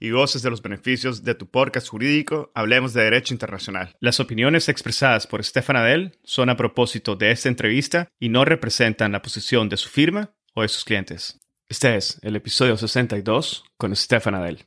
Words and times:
y 0.00 0.10
goces 0.10 0.42
de 0.42 0.50
los 0.50 0.62
beneficios 0.62 1.24
de 1.24 1.34
tu 1.34 1.50
podcast 1.50 1.88
jurídico 1.88 2.52
Hablemos 2.54 2.92
de 2.92 3.02
Derecho 3.02 3.34
Internacional. 3.34 3.96
Las 4.00 4.20
opiniones 4.20 4.68
expresadas 4.68 5.26
por 5.26 5.42
Stefan 5.42 5.76
Adel 5.76 6.16
son 6.22 6.50
a 6.50 6.56
propósito 6.56 7.16
de 7.16 7.32
esta 7.32 7.48
entrevista 7.48 8.08
y 8.20 8.28
no 8.28 8.44
representan 8.44 9.12
la 9.12 9.22
posición 9.22 9.68
de 9.68 9.76
su 9.76 9.88
firma 9.88 10.30
o 10.54 10.62
de 10.62 10.68
sus 10.68 10.84
clientes. 10.84 11.40
Este 11.68 11.96
es 11.96 12.18
el 12.22 12.36
episodio 12.36 12.76
62 12.76 13.64
con 13.76 13.94
Stefan 13.94 14.36
Adel. 14.36 14.64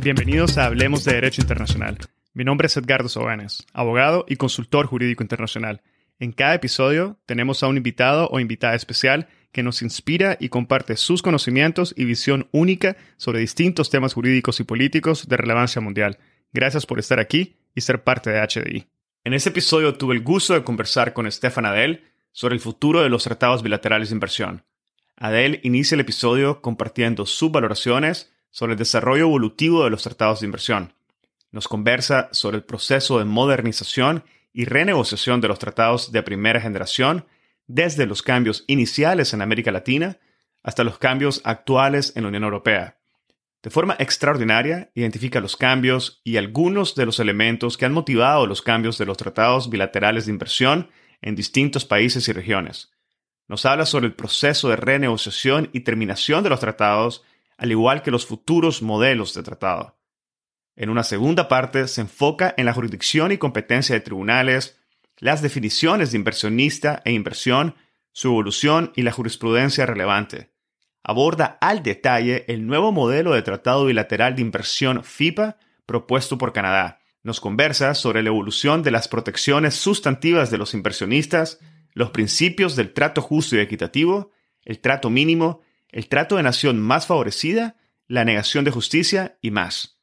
Bienvenidos 0.00 0.56
a 0.56 0.66
Hablemos 0.66 1.04
de 1.04 1.14
Derecho 1.14 1.42
Internacional. 1.42 1.98
Mi 2.32 2.44
nombre 2.44 2.66
es 2.66 2.76
Edgardo 2.76 3.08
Sobanes, 3.08 3.66
abogado 3.72 4.24
y 4.28 4.36
consultor 4.36 4.86
jurídico 4.86 5.24
internacional. 5.24 5.82
En 6.20 6.32
cada 6.32 6.54
episodio 6.54 7.18
tenemos 7.26 7.62
a 7.62 7.66
un 7.66 7.76
invitado 7.76 8.28
o 8.28 8.40
invitada 8.40 8.74
especial 8.74 9.28
que 9.52 9.62
nos 9.62 9.82
inspira 9.82 10.36
y 10.40 10.48
comparte 10.48 10.96
sus 10.96 11.22
conocimientos 11.22 11.94
y 11.96 12.04
visión 12.04 12.48
única 12.52 12.96
sobre 13.16 13.40
distintos 13.40 13.90
temas 13.90 14.14
jurídicos 14.14 14.60
y 14.60 14.64
políticos 14.64 15.28
de 15.28 15.36
relevancia 15.36 15.80
mundial. 15.80 16.18
Gracias 16.52 16.86
por 16.86 16.98
estar 16.98 17.20
aquí 17.20 17.56
y 17.74 17.80
ser 17.80 18.02
parte 18.04 18.30
de 18.30 18.40
HDI. 18.40 18.86
En 19.24 19.34
este 19.34 19.50
episodio 19.50 19.94
tuve 19.94 20.14
el 20.14 20.22
gusto 20.22 20.54
de 20.54 20.64
conversar 20.64 21.12
con 21.12 21.30
Stefan 21.30 21.66
Adel 21.66 22.04
sobre 22.32 22.54
el 22.54 22.60
futuro 22.60 23.02
de 23.02 23.10
los 23.10 23.24
tratados 23.24 23.62
bilaterales 23.62 24.08
de 24.08 24.14
inversión. 24.14 24.64
Adel 25.16 25.60
inicia 25.62 25.94
el 25.94 26.00
episodio 26.00 26.62
compartiendo 26.62 27.26
sus 27.26 27.52
valoraciones 27.52 28.32
sobre 28.50 28.72
el 28.72 28.78
desarrollo 28.78 29.24
evolutivo 29.24 29.84
de 29.84 29.90
los 29.90 30.02
tratados 30.02 30.40
de 30.40 30.46
inversión. 30.46 30.94
Nos 31.50 31.68
conversa 31.68 32.28
sobre 32.32 32.56
el 32.56 32.64
proceso 32.64 33.18
de 33.18 33.24
modernización 33.24 34.24
y 34.52 34.64
renegociación 34.64 35.40
de 35.40 35.48
los 35.48 35.58
tratados 35.58 36.12
de 36.12 36.22
primera 36.22 36.60
generación 36.60 37.26
desde 37.74 38.06
los 38.06 38.22
cambios 38.22 38.64
iniciales 38.66 39.32
en 39.32 39.42
América 39.42 39.70
Latina 39.70 40.18
hasta 40.62 40.82
los 40.82 40.98
cambios 40.98 41.40
actuales 41.44 42.12
en 42.16 42.24
la 42.24 42.28
Unión 42.28 42.42
Europea. 42.42 42.98
De 43.62 43.70
forma 43.70 43.94
extraordinaria, 43.98 44.90
identifica 44.94 45.40
los 45.40 45.56
cambios 45.56 46.20
y 46.24 46.36
algunos 46.36 46.94
de 46.94 47.06
los 47.06 47.20
elementos 47.20 47.76
que 47.76 47.84
han 47.84 47.92
motivado 47.92 48.46
los 48.46 48.62
cambios 48.62 48.98
de 48.98 49.06
los 49.06 49.16
tratados 49.16 49.70
bilaterales 49.70 50.26
de 50.26 50.32
inversión 50.32 50.90
en 51.22 51.36
distintos 51.36 51.84
países 51.84 52.26
y 52.28 52.32
regiones. 52.32 52.90
Nos 53.46 53.64
habla 53.66 53.86
sobre 53.86 54.06
el 54.06 54.14
proceso 54.14 54.68
de 54.68 54.76
renegociación 54.76 55.70
y 55.72 55.80
terminación 55.80 56.42
de 56.42 56.50
los 56.50 56.60
tratados, 56.60 57.22
al 57.56 57.70
igual 57.70 58.02
que 58.02 58.10
los 58.10 58.26
futuros 58.26 58.82
modelos 58.82 59.34
de 59.34 59.42
tratado. 59.42 59.98
En 60.74 60.88
una 60.88 61.04
segunda 61.04 61.46
parte 61.46 61.86
se 61.86 62.00
enfoca 62.00 62.54
en 62.56 62.64
la 62.64 62.72
jurisdicción 62.72 63.32
y 63.32 63.38
competencia 63.38 63.94
de 63.94 64.00
tribunales, 64.00 64.79
las 65.18 65.42
definiciones 65.42 66.10
de 66.10 66.18
inversionista 66.18 67.02
e 67.04 67.12
inversión, 67.12 67.74
su 68.12 68.28
evolución 68.28 68.92
y 68.96 69.02
la 69.02 69.12
jurisprudencia 69.12 69.86
relevante. 69.86 70.52
Aborda 71.02 71.58
al 71.60 71.82
detalle 71.82 72.44
el 72.48 72.66
nuevo 72.66 72.92
modelo 72.92 73.32
de 73.32 73.42
tratado 73.42 73.86
bilateral 73.86 74.36
de 74.36 74.42
inversión 74.42 75.02
FIPA 75.02 75.58
propuesto 75.86 76.38
por 76.38 76.52
Canadá. 76.52 77.00
Nos 77.22 77.40
conversa 77.40 77.94
sobre 77.94 78.22
la 78.22 78.28
evolución 78.28 78.82
de 78.82 78.90
las 78.90 79.08
protecciones 79.08 79.74
sustantivas 79.74 80.50
de 80.50 80.58
los 80.58 80.74
inversionistas, 80.74 81.58
los 81.92 82.10
principios 82.10 82.76
del 82.76 82.92
trato 82.92 83.22
justo 83.22 83.56
y 83.56 83.60
equitativo, 83.60 84.30
el 84.64 84.80
trato 84.80 85.10
mínimo, 85.10 85.62
el 85.90 86.08
trato 86.08 86.36
de 86.36 86.42
nación 86.42 86.80
más 86.80 87.06
favorecida, 87.06 87.76
la 88.06 88.24
negación 88.24 88.64
de 88.64 88.70
justicia 88.70 89.38
y 89.40 89.50
más. 89.50 89.98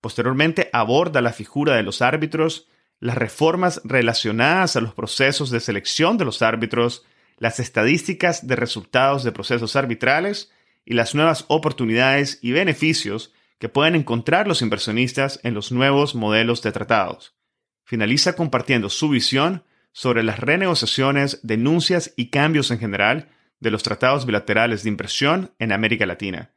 Posteriormente 0.00 0.70
aborda 0.72 1.20
la 1.20 1.32
figura 1.32 1.74
de 1.76 1.82
los 1.82 2.02
árbitros, 2.02 2.68
las 3.02 3.18
reformas 3.18 3.80
relacionadas 3.82 4.76
a 4.76 4.80
los 4.80 4.94
procesos 4.94 5.50
de 5.50 5.58
selección 5.58 6.18
de 6.18 6.24
los 6.24 6.40
árbitros, 6.40 7.04
las 7.36 7.58
estadísticas 7.58 8.46
de 8.46 8.54
resultados 8.54 9.24
de 9.24 9.32
procesos 9.32 9.74
arbitrales 9.74 10.52
y 10.84 10.94
las 10.94 11.12
nuevas 11.12 11.44
oportunidades 11.48 12.38
y 12.42 12.52
beneficios 12.52 13.32
que 13.58 13.68
pueden 13.68 13.96
encontrar 13.96 14.46
los 14.46 14.62
inversionistas 14.62 15.40
en 15.42 15.52
los 15.52 15.72
nuevos 15.72 16.14
modelos 16.14 16.62
de 16.62 16.70
tratados. 16.70 17.34
Finaliza 17.82 18.36
compartiendo 18.36 18.88
su 18.88 19.08
visión 19.08 19.64
sobre 19.90 20.22
las 20.22 20.38
renegociaciones, 20.38 21.40
denuncias 21.42 22.12
y 22.14 22.30
cambios 22.30 22.70
en 22.70 22.78
general 22.78 23.30
de 23.58 23.72
los 23.72 23.82
tratados 23.82 24.26
bilaterales 24.26 24.84
de 24.84 24.90
inversión 24.90 25.50
en 25.58 25.72
América 25.72 26.06
Latina. 26.06 26.52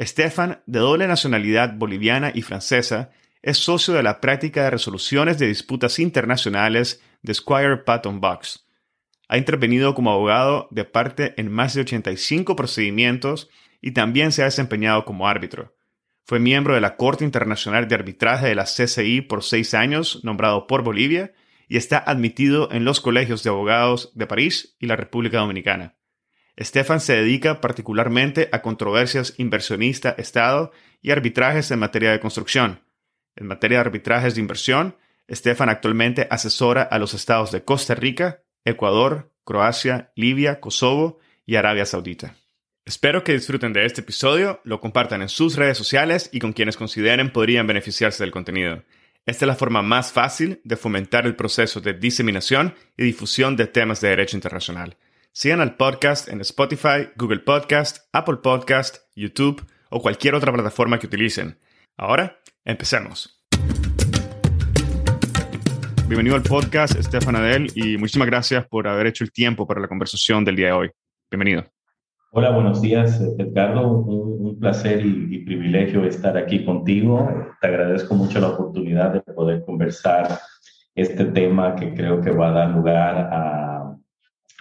Stefan, 0.00 0.62
de 0.66 0.78
doble 0.78 1.08
nacionalidad 1.08 1.74
boliviana 1.74 2.30
y 2.32 2.42
francesa, 2.42 3.10
es 3.42 3.58
socio 3.58 3.94
de 3.94 4.02
la 4.02 4.20
práctica 4.20 4.62
de 4.62 4.70
resoluciones 4.70 5.38
de 5.38 5.48
disputas 5.48 5.98
internacionales 5.98 7.02
de 7.22 7.34
Squire 7.34 7.78
Patton 7.78 8.20
Box. 8.20 8.66
Ha 9.28 9.36
intervenido 9.36 9.94
como 9.94 10.12
abogado 10.12 10.68
de 10.70 10.84
parte 10.84 11.34
en 11.36 11.50
más 11.50 11.74
de 11.74 11.80
85 11.80 12.54
procedimientos 12.54 13.50
y 13.80 13.92
también 13.92 14.30
se 14.30 14.42
ha 14.42 14.46
desempeñado 14.46 15.04
como 15.04 15.26
árbitro. 15.26 15.74
Fue 16.24 16.38
miembro 16.38 16.74
de 16.74 16.80
la 16.80 16.96
Corte 16.96 17.24
Internacional 17.24 17.88
de 17.88 17.96
Arbitraje 17.96 18.46
de 18.46 18.54
la 18.54 18.64
CCI 18.64 19.22
por 19.22 19.42
seis 19.42 19.74
años, 19.74 20.20
nombrado 20.22 20.68
por 20.68 20.82
Bolivia, 20.84 21.32
y 21.68 21.76
está 21.78 21.98
admitido 21.98 22.70
en 22.70 22.84
los 22.84 23.00
colegios 23.00 23.42
de 23.42 23.50
abogados 23.50 24.12
de 24.14 24.26
París 24.26 24.76
y 24.78 24.86
la 24.86 24.94
República 24.94 25.38
Dominicana. 25.38 25.96
Stefan 26.60 27.00
se 27.00 27.16
dedica 27.16 27.60
particularmente 27.60 28.48
a 28.52 28.62
controversias 28.62 29.34
inversionista-Estado 29.38 30.70
y 31.00 31.10
arbitrajes 31.10 31.70
en 31.70 31.78
materia 31.78 32.12
de 32.12 32.20
construcción. 32.20 32.82
En 33.36 33.46
materia 33.46 33.78
de 33.78 33.82
arbitrajes 33.82 34.34
de 34.34 34.40
inversión, 34.40 34.96
Stefan 35.30 35.68
actualmente 35.68 36.26
asesora 36.30 36.82
a 36.82 36.98
los 36.98 37.14
estados 37.14 37.52
de 37.52 37.64
Costa 37.64 37.94
Rica, 37.94 38.42
Ecuador, 38.64 39.32
Croacia, 39.44 40.12
Libia, 40.14 40.60
Kosovo 40.60 41.18
y 41.46 41.56
Arabia 41.56 41.86
Saudita. 41.86 42.36
Espero 42.84 43.22
que 43.22 43.32
disfruten 43.32 43.72
de 43.72 43.86
este 43.86 44.00
episodio, 44.00 44.60
lo 44.64 44.80
compartan 44.80 45.22
en 45.22 45.28
sus 45.28 45.56
redes 45.56 45.78
sociales 45.78 46.28
y 46.32 46.40
con 46.40 46.52
quienes 46.52 46.76
consideren 46.76 47.30
podrían 47.30 47.66
beneficiarse 47.66 48.22
del 48.22 48.32
contenido. 48.32 48.82
Esta 49.24 49.44
es 49.44 49.48
la 49.48 49.54
forma 49.54 49.82
más 49.82 50.12
fácil 50.12 50.60
de 50.64 50.76
fomentar 50.76 51.26
el 51.26 51.36
proceso 51.36 51.80
de 51.80 51.94
diseminación 51.94 52.74
y 52.96 53.04
difusión 53.04 53.54
de 53.56 53.68
temas 53.68 54.00
de 54.00 54.08
derecho 54.08 54.36
internacional. 54.36 54.96
Sigan 55.30 55.60
al 55.60 55.76
podcast 55.76 56.28
en 56.28 56.40
Spotify, 56.40 57.08
Google 57.16 57.38
Podcast, 57.38 58.08
Apple 58.12 58.38
Podcast, 58.42 58.98
YouTube 59.14 59.64
o 59.90 60.02
cualquier 60.02 60.34
otra 60.34 60.52
plataforma 60.52 60.98
que 60.98 61.06
utilicen. 61.06 61.58
Ahora, 61.96 62.40
empecemos. 62.64 63.42
Bienvenido 66.06 66.36
al 66.36 66.42
podcast, 66.42 66.94
Estefan 66.96 67.36
Adel, 67.36 67.68
y 67.74 67.96
muchísimas 67.96 68.28
gracias 68.28 68.66
por 68.66 68.86
haber 68.86 69.06
hecho 69.06 69.24
el 69.24 69.32
tiempo 69.32 69.66
para 69.66 69.80
la 69.80 69.88
conversación 69.88 70.44
del 70.44 70.56
día 70.56 70.66
de 70.66 70.72
hoy. 70.72 70.90
Bienvenido. 71.30 71.64
Hola, 72.32 72.50
buenos 72.50 72.80
días, 72.80 73.20
Edgardo. 73.38 73.88
Un, 73.90 74.58
placer 74.60 75.04
y, 75.04 75.44
privilegio 75.44 76.04
estar 76.04 76.36
aquí 76.36 76.64
contigo. 76.64 77.28
Te 77.60 77.66
agradezco 77.66 78.14
mucho 78.14 78.38
la 78.40 78.50
oportunidad 78.50 79.12
de 79.12 79.20
poder 79.20 79.64
conversar 79.64 80.38
este 80.94 81.24
tema 81.26 81.74
que 81.74 81.94
creo 81.94 82.20
que 82.20 82.30
va 82.30 82.50
a 82.50 82.52
dar 82.52 82.70
lugar 82.70 83.28
a 83.32 83.96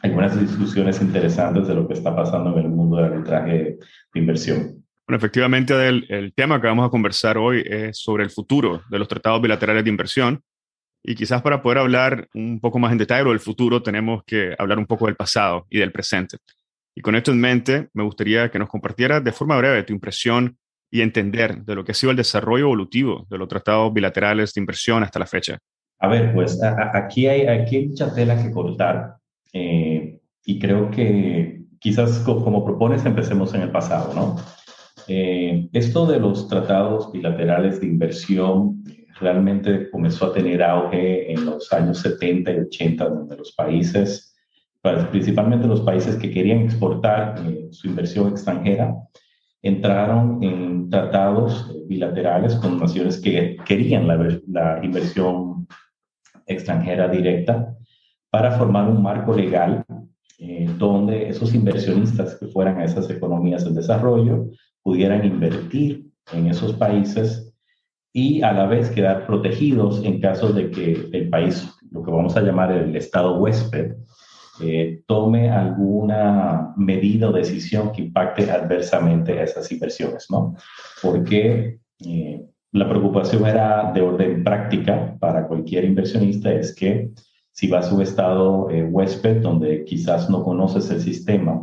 algunas 0.01 0.39
discusiones 0.39 1.01
interesantes 1.01 1.67
de 1.67 1.75
lo 1.75 1.87
que 1.87 1.93
está 1.93 2.15
pasando 2.15 2.57
en 2.57 2.65
el 2.65 2.69
mundo 2.69 2.97
del 2.97 3.05
arbitraje 3.05 3.77
de 4.13 4.19
inversión. 4.19 4.80
Bueno, 5.11 5.17
efectivamente, 5.17 5.73
el, 5.89 6.33
tema 6.33 6.61
que 6.61 6.67
vamos 6.67 6.87
a 6.87 6.89
conversar 6.89 7.37
hoy 7.37 7.61
es 7.65 7.97
sobre 7.97 8.23
el 8.23 8.29
futuro 8.29 8.81
de 8.89 8.97
los 8.97 9.09
tratados 9.09 9.41
bilaterales 9.41 9.83
de 9.83 9.89
inversión. 9.89 10.41
Y 11.03 11.15
quizás 11.15 11.41
para 11.41 11.61
poder 11.61 11.79
hablar 11.79 12.29
un 12.33 12.61
poco 12.61 12.79
más 12.79 12.93
en 12.93 12.97
detalle 12.97 13.27
del 13.27 13.41
futuro, 13.41 13.83
tenemos 13.83 14.23
que 14.23 14.55
hablar 14.57 14.79
un 14.79 14.85
poco 14.85 15.07
del 15.07 15.17
pasado 15.17 15.67
y 15.69 15.79
del 15.79 15.91
presente. 15.91 16.37
Y 16.95 17.01
con 17.01 17.15
esto 17.15 17.31
en 17.31 17.41
mente, 17.41 17.89
me 17.93 18.05
gustaría 18.05 18.49
que 18.49 18.57
nos 18.57 18.69
compartieras 18.69 19.21
de 19.21 19.33
forma 19.33 19.57
breve 19.57 19.83
tu 19.83 19.91
impresión 19.91 20.57
y 20.89 21.01
entender 21.01 21.61
de 21.61 21.75
lo 21.75 21.83
que 21.83 21.91
ha 21.91 21.95
sido 21.95 22.11
el 22.11 22.15
desarrollo 22.15 22.67
evolutivo 22.67 23.27
de 23.29 23.37
los 23.37 23.49
tratados 23.49 23.91
bilaterales 23.91 24.53
de 24.53 24.61
inversión 24.61 25.03
hasta 25.03 25.19
la 25.19 25.27
fecha? 25.27 25.57
A 25.99 26.07
ver, 26.07 26.33
pues 26.33 26.57
aquí, 26.93 27.27
hay, 27.27 27.47
aquí 27.47 27.75
hay 27.75 27.87
mucha 27.89 28.13
tela 28.13 28.41
que 28.41 28.49
cortar 28.49 29.17
eh, 29.51 30.21
y 30.45 30.57
creo 30.57 30.89
que 30.89 31.63
quizás 31.79 32.19
como 32.19 32.63
propones 32.63 33.03
empecemos 33.05 33.53
en 33.55 33.63
el 33.63 33.71
pasado, 33.71 34.13
¿no? 34.13 34.60
Eh, 35.07 35.69
esto 35.73 36.05
de 36.05 36.19
los 36.19 36.47
tratados 36.47 37.11
bilaterales 37.11 37.79
de 37.79 37.87
inversión 37.87 38.83
realmente 39.19 39.89
comenzó 39.89 40.27
a 40.27 40.33
tener 40.33 40.63
auge 40.63 41.31
en 41.31 41.45
los 41.45 41.71
años 41.71 41.99
70 41.99 42.51
y 42.51 42.59
80, 42.59 43.09
donde 43.09 43.37
los 43.37 43.53
países, 43.53 44.35
pues, 44.81 45.05
principalmente 45.05 45.67
los 45.67 45.81
países 45.81 46.15
que 46.15 46.31
querían 46.31 46.61
exportar 46.61 47.35
eh, 47.45 47.67
su 47.71 47.87
inversión 47.87 48.29
extranjera, 48.29 48.95
entraron 49.61 50.43
en 50.43 50.89
tratados 50.89 51.71
bilaterales 51.87 52.55
con 52.55 52.79
naciones 52.79 53.19
que 53.19 53.57
querían 53.65 54.07
la, 54.07 54.79
inversión 54.83 55.67
extranjera 56.47 57.07
directa 57.07 57.75
para 58.31 58.51
formar 58.51 58.89
un 58.89 59.03
marco 59.03 59.35
legal 59.35 59.85
eh, 60.39 60.67
donde 60.79 61.29
esos 61.29 61.53
inversionistas 61.53 62.35
que 62.35 62.47
fueran 62.47 62.79
a 62.79 62.85
esas 62.85 63.09
economías 63.11 63.65
en 63.67 63.75
desarrollo 63.75 64.49
pudieran 64.83 65.25
invertir 65.25 66.11
en 66.33 66.47
esos 66.47 66.73
países 66.73 67.53
y 68.13 68.41
a 68.41 68.51
la 68.51 68.65
vez 68.65 68.89
quedar 68.89 69.25
protegidos 69.25 70.03
en 70.03 70.19
caso 70.19 70.51
de 70.51 70.69
que 70.69 71.09
el 71.11 71.29
país, 71.29 71.69
lo 71.91 72.03
que 72.03 72.11
vamos 72.11 72.35
a 72.35 72.41
llamar 72.41 72.71
el 72.71 72.95
Estado 72.95 73.39
huésped, 73.39 73.95
eh, 74.61 75.01
tome 75.07 75.49
alguna 75.49 76.73
medida 76.75 77.29
o 77.29 77.31
decisión 77.31 77.91
que 77.91 78.01
impacte 78.01 78.51
adversamente 78.51 79.39
a 79.39 79.43
esas 79.43 79.71
inversiones, 79.71 80.27
¿no? 80.29 80.55
Porque 81.01 81.79
eh, 82.05 82.45
la 82.73 82.87
preocupación 82.87 83.45
era 83.47 83.91
de 83.93 84.01
orden 84.01 84.43
práctica 84.43 85.17
para 85.19 85.47
cualquier 85.47 85.85
inversionista, 85.85 86.53
es 86.53 86.75
que 86.75 87.11
si 87.51 87.67
vas 87.67 87.89
a 87.89 87.95
un 87.95 88.01
estado 88.01 88.69
eh, 88.69 88.83
huésped 88.83 89.41
donde 89.41 89.83
quizás 89.85 90.29
no 90.29 90.43
conoces 90.43 90.89
el 90.91 91.01
sistema 91.01 91.61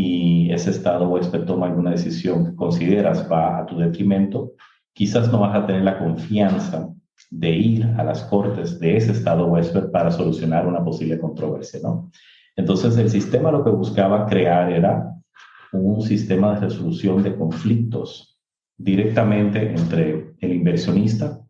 y 0.00 0.52
ese 0.52 0.70
estado 0.70 1.08
huésped 1.08 1.44
toma 1.44 1.66
alguna 1.66 1.90
decisión 1.90 2.44
que 2.44 2.54
consideras 2.54 3.28
va 3.30 3.58
a 3.58 3.66
tu 3.66 3.78
detrimento, 3.78 4.52
quizás 4.92 5.30
no 5.32 5.40
vas 5.40 5.56
a 5.56 5.66
tener 5.66 5.82
la 5.82 5.98
confianza 5.98 6.88
de 7.30 7.50
ir 7.50 7.84
a 7.98 8.04
las 8.04 8.22
cortes 8.22 8.78
de 8.78 8.96
ese 8.96 9.10
estado 9.10 9.46
huésped 9.46 9.90
para 9.90 10.12
solucionar 10.12 10.68
una 10.68 10.84
posible 10.84 11.18
controversia, 11.18 11.80
¿no? 11.82 12.12
Entonces, 12.54 12.96
el 12.96 13.10
sistema 13.10 13.50
lo 13.50 13.64
que 13.64 13.70
buscaba 13.70 14.26
crear 14.26 14.70
era 14.70 15.14
un 15.72 16.00
sistema 16.00 16.54
de 16.54 16.60
resolución 16.66 17.22
de 17.24 17.36
conflictos 17.36 18.38
directamente 18.76 19.72
entre 19.72 20.34
el 20.38 20.52
inversionista 20.54 21.40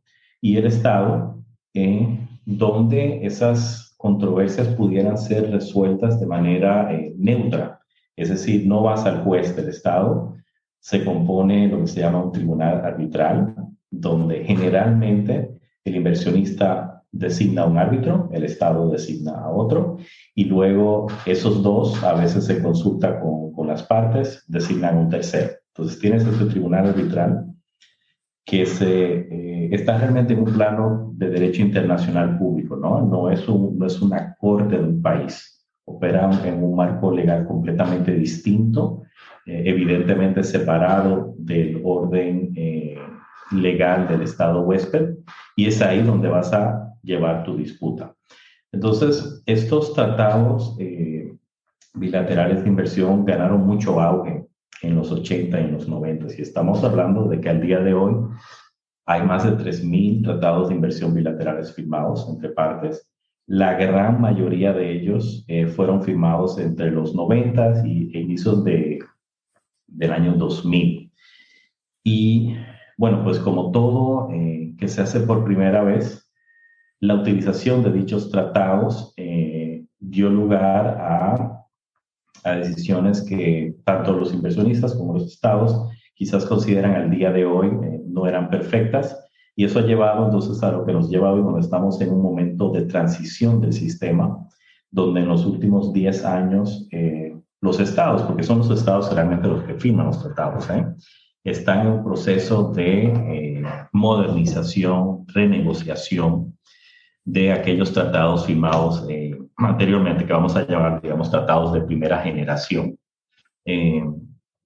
y 0.41 0.57
el 0.57 0.67
Estado, 0.67 1.43
en 1.75 2.29
donde 2.47 3.27
esas 3.27 3.95
controversias 3.99 4.69
pudieran 4.69 5.19
ser 5.19 5.51
resueltas 5.51 6.19
de 6.19 6.27
manera 6.27 6.93
eh, 6.95 7.13
neutra. 7.19 7.79
Es 8.19 8.31
decir, 8.31 8.67
no 8.67 8.83
vas 8.83 9.07
al 9.07 9.23
juez 9.23 9.55
del 9.55 9.69
Estado, 9.69 10.35
se 10.81 11.05
compone 11.05 11.69
lo 11.69 11.81
que 11.81 11.87
se 11.87 12.01
llama 12.01 12.25
un 12.25 12.33
tribunal 12.33 12.85
arbitral, 12.85 13.55
donde 13.91 14.45
generalmente 14.45 15.57
el 15.85 15.95
inversionista 15.95 17.05
designa 17.13 17.65
un 17.65 17.79
árbitro, 17.79 18.29
el 18.33 18.43
Estado 18.43 18.91
designa 18.91 19.39
a 19.39 19.51
otro, 19.51 19.99
y 20.35 20.45
luego 20.45 21.07
esos 21.27 21.63
dos 21.63 22.03
a 22.03 22.15
veces 22.15 22.45
se 22.45 22.61
consulta 22.61 23.21
con, 23.21 23.49
las 23.67 23.83
partes, 23.83 24.45
designan 24.47 24.97
un 24.97 25.11
tercero. 25.11 25.51
Entonces 25.75 25.99
tienes 25.99 26.25
este 26.25 26.47
tribunal 26.47 26.87
arbitral 26.87 27.45
que 28.47 28.63
eh, 28.63 29.69
está 29.73 29.99
realmente 29.99 30.33
en 30.33 30.39
un 30.39 30.55
plano 30.55 31.13
de 31.15 31.29
derecho 31.29 31.61
internacional 31.61 32.39
público. 32.39 32.77
No 32.77 33.31
es, 33.31 33.47
un, 33.47 33.77
no 33.77 33.85
es 33.85 34.01
una 34.01 34.37
corte 34.39 34.79
de 34.79 34.85
un 34.85 35.03
país, 35.03 35.58
opera 35.89 36.31
en 36.45 36.63
un 36.63 36.77
marco 36.77 37.11
legal 37.11 37.47
completamente 37.47 38.13
distinto, 38.13 39.03
eh, 39.47 39.63
evidentemente 39.67 40.45
separado 40.45 41.35
del 41.39 41.81
orden 41.85 42.53
eh, 42.55 42.99
legal 43.53 44.07
del 44.09 44.23
Estado 44.23 44.61
huésped, 44.63 45.17
y 45.57 45.67
es 45.67 45.81
ahí 45.81 46.03
donde 46.03 46.29
vas 46.29 46.53
a 46.53 46.95
llevar 47.03 47.45
tu 47.45 47.57
disputa. 47.57 48.15
Entonces, 48.73 49.43
estos 49.47 49.95
tratados 49.95 50.77
eh, 50.79 51.35
bilaterales 51.95 52.63
de 52.63 52.69
inversión 52.69 53.25
ganaron 53.25 53.67
mucho 53.67 54.01
auge 54.01 54.47
en 54.83 54.95
los 54.95 55.11
80 55.11 55.61
y 55.61 55.65
en 55.65 55.73
los 55.73 55.89
90, 55.89 56.27
y 56.37 56.43
estamos 56.43 56.85
hablando 56.85 57.25
de 57.29 57.41
que 57.41 57.49
al 57.49 57.61
día 57.61 57.81
de 57.81 57.95
hoy 57.95 58.15
hay 59.07 59.23
más 59.23 59.45
de 59.45 59.53
3.000 59.53 60.23
tratados 60.23 60.69
de 60.69 60.75
inversión 60.75 61.15
bilaterales 61.15 61.75
firmados 61.75 62.29
entre 62.29 62.51
partes. 62.51 63.11
La 63.49 63.79
gran 63.79 64.21
mayoría 64.21 64.75
de 64.75 64.93
ellos 64.93 65.43
eh, 65.49 65.69
fueron 65.69 66.03
firmados 66.03 66.59
entre 66.59 66.91
los 66.91 67.15
90 67.15 67.87
y 67.87 68.15
e 68.15 68.21
inicios 68.21 68.63
de, 68.63 68.99
del 69.87 70.13
año 70.13 70.35
2000. 70.35 71.11
Y 72.05 72.55
bueno, 72.99 73.25
pues 73.25 73.39
como 73.39 73.73
todo 73.73 74.31
eh, 74.33 74.75
que 74.79 74.87
se 74.87 75.01
hace 75.01 75.21
por 75.21 75.47
primera 75.47 75.83
vez, 75.83 76.31
la 77.01 77.15
utilización 77.15 77.83
de 77.83 77.93
dichos 77.93 78.31
tratados 78.31 79.15
eh, 79.17 79.87
dio 79.99 80.29
lugar 80.29 80.99
a, 81.01 81.65
a, 82.45 82.51
decisiones 82.57 83.23
que 83.23 83.77
tanto 83.83 84.13
los 84.13 84.35
inversionistas 84.35 84.95
como 84.95 85.15
los 85.15 85.25
estados 85.25 85.89
quizás 86.15 86.45
consideran 86.45 86.97
al 86.97 87.11
día 87.11 87.33
de 87.33 87.47
hoy 87.47 87.71
no 88.05 88.27
eran 88.27 88.51
perfectas. 88.51 89.25
Y 89.59 89.65
eso 89.65 89.81
ha 89.81 89.83
llevado 89.83 90.27
entonces 90.27 90.63
a 90.63 90.71
lo 90.71 90.87
que 90.87 90.93
nos 90.93 91.11
lleva 91.11 91.33
hoy 91.33 91.43
cuando 91.43 91.59
estamos 91.59 92.01
en 92.01 92.13
un 92.13 92.23
momento 92.23 92.71
de 92.71 92.83
transición 92.83 93.61
del 93.61 93.73
sistema, 93.73 94.39
donde 94.89 95.21
en 95.21 95.29
los 95.29 95.45
últimos 95.45 95.93
10 95.93 96.25
años 96.25 96.89
los 97.61 97.81
estados, 97.81 98.23
porque 98.23 98.45
son 98.45 98.59
los 98.59 98.71
estados 98.71 99.13
realmente 99.13 99.49
los 99.49 99.65
que 99.65 99.75
firman 99.75 100.07
los 100.07 100.23
tratados, 100.23 100.71
¿eh? 100.71 100.87
está 101.51 101.81
en 101.81 101.89
un 101.89 102.05
proceso 102.05 102.73
de 102.73 103.07
eh, 103.07 103.63
modernización, 103.93 105.27
renegociación 105.29 106.57
de 107.25 107.53
aquellos 107.53 107.93
tratados 107.93 108.47
firmados 108.47 109.05
eh, 109.09 109.37
anteriormente, 109.57 110.25
que 110.25 110.33
vamos 110.33 110.57
a 110.57 110.67
llamar, 110.67 111.01
digamos, 111.03 111.31
tratados 111.31 111.73
de 111.73 111.83
primera 111.83 112.19
generación. 112.19 112.99
Eh, 113.65 114.05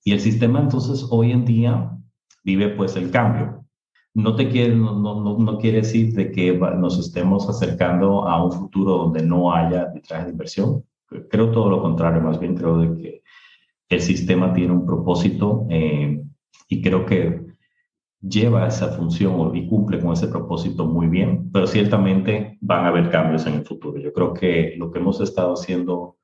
y 0.05 0.13
el 0.13 0.21
sistema 0.21 0.61
entonces 0.61 1.07
hoy 1.11 1.33
en 1.33 1.45
día 1.45 1.91
vive 2.45 2.69
pues 2.71 2.97
el 2.97 3.11
cambio. 3.11 3.62
No, 4.15 4.37
te 4.37 4.49
quiere, 4.49 4.75
no, 4.75 4.95
no, 5.01 5.39
no 5.39 5.59
quiere 5.59 5.79
decir 5.79 6.13
de 6.13 6.31
que 6.31 6.53
nos 6.53 6.99
estemos 6.99 7.49
acercando 7.49 8.29
a 8.29 8.45
un 8.45 8.53
futuro 8.53 8.99
donde 8.99 9.23
no 9.23 9.53
haya 9.53 9.83
arbitraje 9.83 10.27
de 10.27 10.33
inversión. 10.33 10.85
Creo 11.31 11.51
todo 11.51 11.71
lo 11.71 11.81
contrario, 11.81 12.21
más 12.21 12.39
bien 12.39 12.55
creo 12.55 12.79
de 12.79 12.97
que 13.01 13.23
el 13.89 14.01
sistema 14.01 14.53
tiene 14.53 14.73
un 14.73 14.87
propósito 14.87 15.67
eh, 15.71 16.23
y 16.69 16.83
creo 16.83 17.07
que 17.07 17.53
lleva 18.21 18.67
esa 18.67 18.89
función 18.89 19.55
y 19.57 19.67
cumple 19.67 20.01
con 20.01 20.13
ese 20.13 20.29
propósito 20.29 20.87
muy 20.87 21.09
bien, 21.09 21.51
pero 21.53 21.67
ciertamente 21.67 22.59
van 22.61 22.85
a 22.85 22.89
haber 22.89 23.11
cambios 23.11 23.47
en 23.47 23.55
el 23.55 23.65
futuro. 23.65 23.99
Yo 23.99 24.13
creo 24.13 24.33
que 24.33 24.75
lo 24.79 24.91
que 24.91 24.99
hemos 24.99 25.21
estado 25.21 25.55
haciendo 25.55 26.17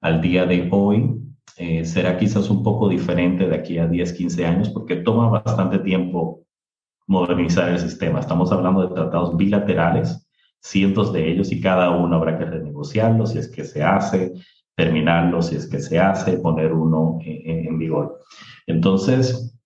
al 0.00 0.20
día 0.20 0.46
de 0.46 0.68
hoy 0.70 1.20
eh, 1.56 1.84
será 1.84 2.18
quizás 2.18 2.50
un 2.50 2.62
poco 2.62 2.88
diferente 2.88 3.46
de 3.48 3.54
aquí 3.54 3.78
a 3.78 3.86
10, 3.86 4.12
15 4.12 4.46
años, 4.46 4.68
porque 4.70 4.96
toma 4.96 5.28
bastante 5.28 5.78
tiempo 5.78 6.42
modernizar 7.06 7.70
el 7.70 7.78
sistema. 7.78 8.20
Estamos 8.20 8.52
hablando 8.52 8.86
de 8.86 8.94
tratados 8.94 9.36
bilaterales, 9.36 10.28
cientos 10.60 11.12
de 11.12 11.30
ellos, 11.30 11.52
y 11.52 11.60
cada 11.60 11.90
uno 11.90 12.16
habrá 12.16 12.38
que 12.38 12.44
renegociarlos 12.44 13.32
si 13.32 13.38
es 13.38 13.48
que 13.48 13.64
se 13.64 13.82
hace, 13.82 14.32
terminarlo 14.76 15.42
si 15.42 15.56
es 15.56 15.68
que 15.68 15.78
se 15.78 15.98
hace, 15.98 16.38
poner 16.38 16.72
uno 16.72 17.18
en, 17.22 17.66
en 17.66 17.78
vigor. 17.78 18.20
Entonces, 18.66 19.58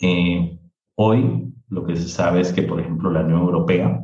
eh, 0.00 0.58
hoy 0.96 1.52
lo 1.68 1.84
que 1.84 1.96
se 1.96 2.08
sabe 2.08 2.40
es 2.40 2.52
que, 2.52 2.62
por 2.62 2.80
ejemplo, 2.80 3.10
la 3.10 3.20
Unión 3.20 3.40
Europea 3.40 4.02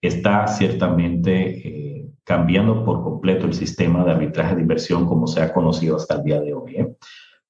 está 0.00 0.46
ciertamente 0.46 1.68
eh, 1.68 2.08
cambiando 2.24 2.84
por 2.84 3.02
completo 3.02 3.46
el 3.46 3.54
sistema 3.54 4.04
de 4.04 4.12
arbitraje 4.12 4.54
de 4.54 4.62
inversión 4.62 5.06
como 5.06 5.26
se 5.26 5.40
ha 5.40 5.52
conocido 5.52 5.96
hasta 5.96 6.16
el 6.16 6.24
día 6.24 6.40
de 6.40 6.54
hoy, 6.54 6.76
¿eh? 6.76 6.96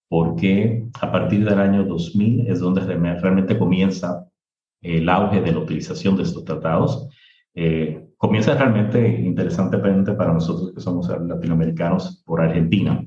porque 0.09 0.87
a 1.01 1.13
partir 1.13 1.45
del 1.45 1.59
año 1.59 1.85
2000 1.85 2.49
es 2.49 2.61
donde 2.61 2.81
realmente 2.83 3.59
comienza 3.59 4.27
el 4.81 5.09
auge 5.09 5.41
de 5.41 5.53
la 5.53 5.59
utilización 5.59 6.17
de 6.17 6.23
estos 6.23 6.45
tratados. 6.45 7.09
comienza 8.17 8.55
realmente 8.55 9.21
interesantemente 9.21 10.13
para 10.13 10.33
nosotros 10.33 10.73
que 10.75 10.81
somos 10.81 11.09
latinoamericanos 11.09 12.23
por 12.25 12.41
Argentina, 12.41 13.05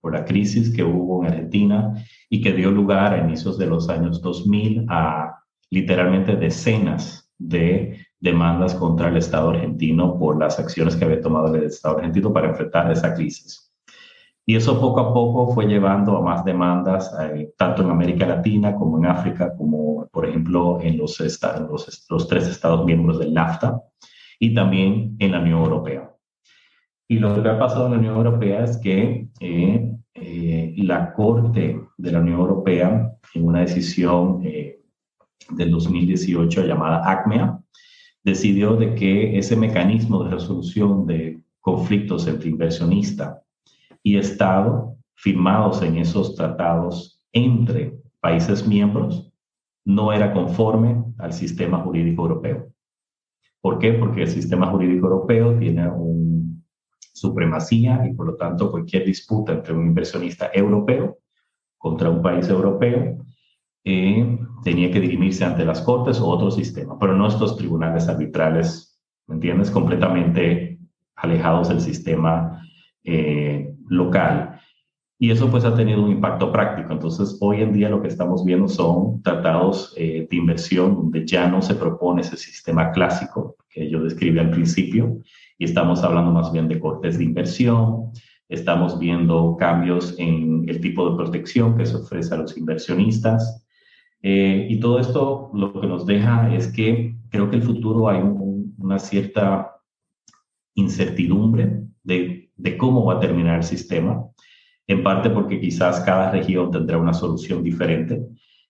por 0.00 0.12
la 0.12 0.24
crisis 0.24 0.74
que 0.74 0.84
hubo 0.84 1.24
en 1.24 1.32
Argentina 1.32 1.94
y 2.28 2.40
que 2.40 2.52
dio 2.52 2.70
lugar 2.70 3.14
a 3.14 3.18
inicios 3.18 3.58
de 3.58 3.66
los 3.66 3.88
años 3.88 4.20
2000 4.20 4.86
a 4.88 5.42
literalmente 5.70 6.36
decenas 6.36 7.32
de 7.38 8.06
demandas 8.20 8.74
contra 8.74 9.08
el 9.08 9.16
Estado 9.16 9.50
argentino 9.50 10.18
por 10.18 10.38
las 10.38 10.58
acciones 10.58 10.96
que 10.96 11.04
había 11.04 11.20
tomado 11.20 11.54
el 11.54 11.64
Estado 11.64 11.98
argentino 11.98 12.32
para 12.32 12.48
enfrentar 12.48 12.90
esa 12.90 13.14
crisis. 13.14 13.65
Y 14.48 14.54
eso 14.54 14.80
poco 14.80 15.00
a 15.00 15.12
poco 15.12 15.52
fue 15.52 15.66
llevando 15.66 16.16
a 16.16 16.22
más 16.22 16.44
demandas, 16.44 17.12
eh, 17.20 17.52
tanto 17.56 17.82
en 17.82 17.90
América 17.90 18.26
Latina 18.26 18.76
como 18.76 18.96
en 18.98 19.06
África, 19.06 19.52
como 19.56 20.06
por 20.12 20.24
ejemplo 20.24 20.80
en 20.80 20.96
los, 20.96 21.18
los, 21.18 22.06
los 22.08 22.28
tres 22.28 22.46
estados 22.46 22.86
miembros 22.86 23.18
del 23.18 23.34
NAFTA 23.34 23.82
y 24.38 24.54
también 24.54 25.16
en 25.18 25.32
la 25.32 25.40
Unión 25.40 25.64
Europea. 25.64 26.12
Y 27.08 27.18
lo 27.18 27.42
que 27.42 27.48
ha 27.48 27.58
pasado 27.58 27.86
en 27.86 27.92
la 27.92 27.98
Unión 27.98 28.16
Europea 28.16 28.62
es 28.62 28.76
que 28.78 29.26
eh, 29.40 29.92
eh, 30.14 30.74
la 30.78 31.12
Corte 31.12 31.80
de 31.96 32.12
la 32.12 32.20
Unión 32.20 32.38
Europea, 32.38 33.12
en 33.34 33.46
una 33.46 33.60
decisión 33.60 34.42
del 34.42 35.70
2018 35.72 36.64
llamada 36.64 37.10
ACMEA, 37.10 37.60
decidió 38.22 38.76
de 38.76 38.94
que 38.94 39.38
ese 39.38 39.56
mecanismo 39.56 40.22
de 40.22 40.30
resolución 40.30 41.04
de 41.04 41.40
conflictos 41.60 42.28
entre 42.28 42.48
inversionista 42.48 43.42
y 44.06 44.18
Estado 44.18 44.96
firmados 45.16 45.82
en 45.82 45.96
esos 45.96 46.36
tratados 46.36 47.20
entre 47.32 47.98
países 48.20 48.64
miembros 48.64 49.32
no 49.84 50.12
era 50.12 50.32
conforme 50.32 51.02
al 51.18 51.32
sistema 51.32 51.80
jurídico 51.80 52.22
europeo. 52.22 52.68
¿Por 53.60 53.80
qué? 53.80 53.94
Porque 53.94 54.22
el 54.22 54.28
sistema 54.28 54.68
jurídico 54.68 55.08
europeo 55.08 55.58
tiene 55.58 55.88
una 55.88 56.62
supremacía 57.14 58.06
y 58.08 58.14
por 58.14 58.26
lo 58.26 58.36
tanto 58.36 58.70
cualquier 58.70 59.04
disputa 59.04 59.54
entre 59.54 59.74
un 59.74 59.88
inversionista 59.88 60.52
europeo 60.54 61.18
contra 61.76 62.08
un 62.08 62.22
país 62.22 62.48
europeo 62.48 63.18
eh, 63.82 64.38
tenía 64.62 64.92
que 64.92 65.00
dirimirse 65.00 65.44
ante 65.44 65.64
las 65.64 65.80
cortes 65.80 66.20
o 66.20 66.28
otro 66.28 66.52
sistema, 66.52 66.96
pero 66.96 67.16
no 67.16 67.26
estos 67.26 67.56
tribunales 67.56 68.08
arbitrales, 68.08 69.00
¿me 69.26 69.34
entiendes? 69.34 69.68
Completamente 69.68 70.78
alejados 71.16 71.70
del 71.70 71.80
sistema 71.80 72.62
eh, 73.02 73.72
local. 73.88 74.60
Y 75.18 75.30
eso 75.30 75.50
pues 75.50 75.64
ha 75.64 75.74
tenido 75.74 76.02
un 76.02 76.10
impacto 76.10 76.52
práctico. 76.52 76.92
Entonces, 76.92 77.38
hoy 77.40 77.62
en 77.62 77.72
día 77.72 77.88
lo 77.88 78.02
que 78.02 78.08
estamos 78.08 78.44
viendo 78.44 78.68
son 78.68 79.22
tratados 79.22 79.94
eh, 79.96 80.26
de 80.30 80.36
inversión 80.36 80.94
donde 80.94 81.26
ya 81.26 81.48
no 81.48 81.62
se 81.62 81.74
propone 81.74 82.20
ese 82.20 82.36
sistema 82.36 82.92
clásico 82.92 83.56
que 83.70 83.88
yo 83.90 84.02
describí 84.02 84.38
al 84.38 84.50
principio 84.50 85.20
y 85.58 85.64
estamos 85.64 86.02
hablando 86.02 86.32
más 86.32 86.52
bien 86.52 86.68
de 86.68 86.78
cortes 86.78 87.16
de 87.16 87.24
inversión, 87.24 88.12
estamos 88.48 88.98
viendo 88.98 89.56
cambios 89.58 90.14
en 90.18 90.68
el 90.68 90.80
tipo 90.80 91.08
de 91.08 91.16
protección 91.16 91.76
que 91.76 91.86
se 91.86 91.96
ofrece 91.96 92.34
a 92.34 92.38
los 92.38 92.56
inversionistas. 92.56 93.66
Eh, 94.22 94.66
y 94.68 94.80
todo 94.80 94.98
esto 94.98 95.50
lo 95.54 95.80
que 95.80 95.86
nos 95.86 96.04
deja 96.04 96.54
es 96.54 96.68
que 96.68 97.16
creo 97.30 97.48
que 97.48 97.56
el 97.56 97.62
futuro 97.62 98.08
hay 98.08 98.22
una 98.78 98.98
cierta 98.98 99.76
incertidumbre 100.74 101.84
de 102.02 102.45
de 102.56 102.76
cómo 102.76 103.04
va 103.04 103.14
a 103.14 103.20
terminar 103.20 103.56
el 103.56 103.64
sistema, 103.64 104.24
en 104.86 105.02
parte 105.02 105.30
porque 105.30 105.60
quizás 105.60 106.00
cada 106.00 106.30
región 106.30 106.70
tendrá 106.70 106.98
una 106.98 107.12
solución 107.12 107.62
diferente 107.62 108.22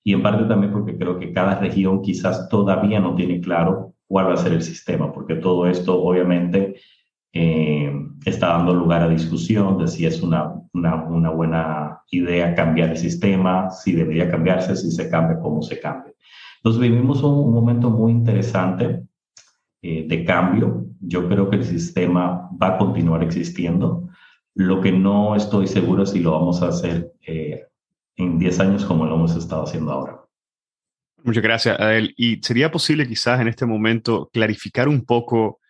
y 0.02 0.12
en 0.12 0.22
parte 0.22 0.44
también 0.44 0.72
porque 0.72 0.96
creo 0.96 1.18
que 1.18 1.32
cada 1.32 1.58
región 1.58 2.00
quizás 2.02 2.48
todavía 2.48 3.00
no 3.00 3.14
tiene 3.14 3.40
claro 3.40 3.94
cuál 4.06 4.28
va 4.28 4.34
a 4.34 4.36
ser 4.36 4.52
el 4.52 4.62
sistema, 4.62 5.12
porque 5.12 5.34
todo 5.34 5.66
esto 5.66 6.00
obviamente 6.00 6.76
eh, 7.32 7.92
está 8.24 8.48
dando 8.48 8.72
lugar 8.72 9.02
a 9.02 9.08
discusión 9.08 9.78
de 9.78 9.88
si 9.88 10.06
es 10.06 10.22
una, 10.22 10.54
una, 10.72 11.30
buena 11.30 12.00
idea 12.10 12.54
cambiar 12.54 12.90
el 12.90 12.96
sistema, 12.96 13.68
si 13.70 13.92
debería 13.92 14.30
cambiarse, 14.30 14.76
si 14.76 14.90
se 14.90 15.10
cambia, 15.10 15.38
cómo 15.40 15.60
se 15.60 15.80
cambia. 15.80 16.12
Entonces 16.58 16.80
vivimos 16.80 17.22
un, 17.22 17.52
momento 17.52 17.90
muy 17.90 18.12
interesante 18.12 19.02
eh, 19.82 20.06
de 20.08 20.24
cambio 20.24 20.85
yo 21.00 21.28
creo 21.28 21.50
que 21.50 21.56
el 21.56 21.64
sistema 21.64 22.48
va 22.60 22.74
a 22.74 22.78
continuar 22.78 23.22
existiendo. 23.22 24.08
Lo 24.54 24.80
que 24.80 24.92
no 24.92 25.36
estoy 25.36 25.66
seguro 25.66 26.04
es 26.04 26.10
si 26.10 26.20
lo 26.20 26.32
vamos 26.32 26.62
a 26.62 26.68
hacer 26.68 27.12
eh, 27.26 27.66
en 28.16 28.38
10 28.38 28.60
años 28.60 28.84
como 28.84 29.06
lo 29.06 29.16
hemos 29.16 29.36
estado 29.36 29.64
haciendo 29.64 29.92
ahora. 29.92 30.20
Muchas 31.22 31.42
gracias, 31.42 31.78
Adel. 31.78 32.14
¿Y 32.16 32.40
sería 32.42 32.70
posible 32.70 33.06
quizás 33.06 33.40
en 33.40 33.48
este 33.48 33.66
momento 33.66 34.30
clarificar 34.32 34.88
un 34.88 35.04
poco 35.04 35.60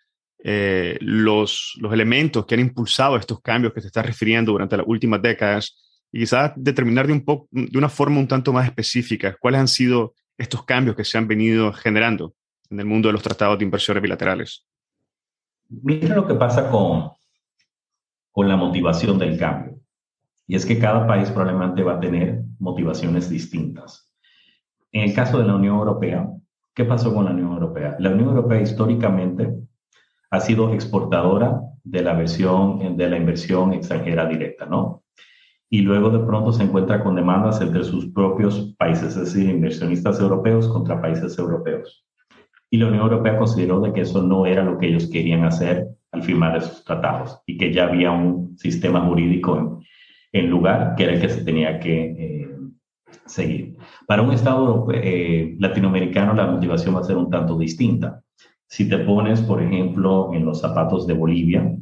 eh, 0.43 0.97
los, 1.01 1.73
los 1.79 1.91
elementos 1.91 2.45
que 2.45 2.55
han 2.55 2.61
impulsado 2.61 3.17
estos 3.17 3.41
cambios 3.41 3.73
que 3.73 3.81
se 3.81 3.87
está 3.87 4.03
refiriendo 4.03 4.51
durante 4.51 4.77
las 4.77 4.85
últimas 4.87 5.21
décadas 5.21 5.75
y 6.11 6.19
quizás 6.19 6.53
determinar 6.55 7.07
de, 7.07 7.13
un 7.13 7.25
poco, 7.25 7.47
de 7.51 7.77
una 7.77 7.89
forma 7.89 8.19
un 8.19 8.27
tanto 8.27 8.53
más 8.53 8.65
específica 8.65 9.35
cuáles 9.39 9.59
han 9.59 9.67
sido 9.67 10.13
estos 10.37 10.63
cambios 10.63 10.95
que 10.95 11.03
se 11.03 11.17
han 11.17 11.27
venido 11.27 11.73
generando 11.73 12.35
en 12.69 12.79
el 12.79 12.85
mundo 12.85 13.09
de 13.09 13.13
los 13.13 13.23
tratados 13.23 13.57
de 13.57 13.65
inversiones 13.65 14.01
bilaterales? 14.01 14.65
Mira 15.69 16.15
lo 16.15 16.25
que 16.25 16.35
pasa 16.35 16.69
con, 16.69 17.11
con 18.31 18.47
la 18.47 18.55
motivación 18.55 19.19
del 19.19 19.37
cambio. 19.37 19.79
Y 20.47 20.55
es 20.55 20.65
que 20.65 20.79
cada 20.79 21.05
país 21.05 21.29
probablemente 21.29 21.83
va 21.83 21.95
a 21.95 21.99
tener 21.99 22.43
motivaciones 22.59 23.29
distintas. 23.29 24.13
En 24.91 25.03
el 25.03 25.13
caso 25.13 25.39
de 25.39 25.45
la 25.45 25.55
Unión 25.55 25.75
Europea, 25.75 26.29
¿qué 26.73 26.85
pasó 26.85 27.13
con 27.13 27.25
la 27.25 27.31
Unión 27.31 27.51
Europea? 27.51 27.97
La 27.99 28.11
Unión 28.11 28.29
Europea 28.29 28.61
históricamente 28.61 29.53
ha 30.29 30.39
sido 30.39 30.73
exportadora 30.73 31.61
de 31.83 32.01
la 32.01 32.13
versión 32.13 32.95
de 32.95 33.09
la 33.09 33.17
inversión 33.17 33.73
extranjera 33.73 34.25
directa, 34.25 34.65
¿no? 34.65 35.03
Y 35.69 35.81
luego 35.81 36.09
de 36.09 36.25
pronto 36.25 36.53
se 36.53 36.63
encuentra 36.63 37.03
con 37.03 37.15
demandas 37.15 37.59
entre 37.59 37.83
sus 37.83 38.07
propios 38.13 38.73
países, 38.77 39.17
es 39.17 39.33
decir, 39.33 39.49
inversionistas 39.49 40.19
europeos 40.21 40.69
contra 40.69 41.01
países 41.01 41.37
europeos 41.37 42.07
y 42.69 42.77
la 42.77 42.87
Unión 42.87 43.03
Europea 43.03 43.37
consideró 43.37 43.79
de 43.79 43.93
que 43.93 44.01
eso 44.01 44.21
no 44.21 44.45
era 44.45 44.63
lo 44.63 44.77
que 44.77 44.87
ellos 44.87 45.09
querían 45.11 45.43
hacer 45.45 45.87
al 46.11 46.23
firmar 46.23 46.57
esos 46.57 46.83
tratados 46.83 47.41
y 47.45 47.57
que 47.57 47.71
ya 47.73 47.85
había 47.85 48.11
un 48.11 48.57
sistema 48.57 49.01
jurídico 49.01 49.81
en, 50.31 50.49
lugar 50.49 50.95
que 50.95 51.03
era 51.03 51.13
el 51.13 51.21
que 51.21 51.29
se 51.29 51.43
tenía 51.43 51.79
que 51.79 52.03
eh, 52.17 52.49
seguir. 53.25 53.77
Para 54.05 54.21
un 54.21 54.31
Estado 54.31 54.87
eh, 54.93 55.55
latinoamericano 55.59 56.33
la 56.33 56.47
motivación 56.47 56.95
va 56.95 56.99
a 56.99 57.03
ser 57.03 57.17
un 57.17 57.29
tanto 57.29 57.57
distinta. 57.57 58.21
Si 58.67 58.89
te 58.89 58.97
pones, 58.99 59.41
por 59.41 59.61
ejemplo, 59.61 60.31
en 60.33 60.45
los 60.45 60.59
zapatos 60.59 61.07
de 61.07 61.13
Bolivia, 61.13 61.73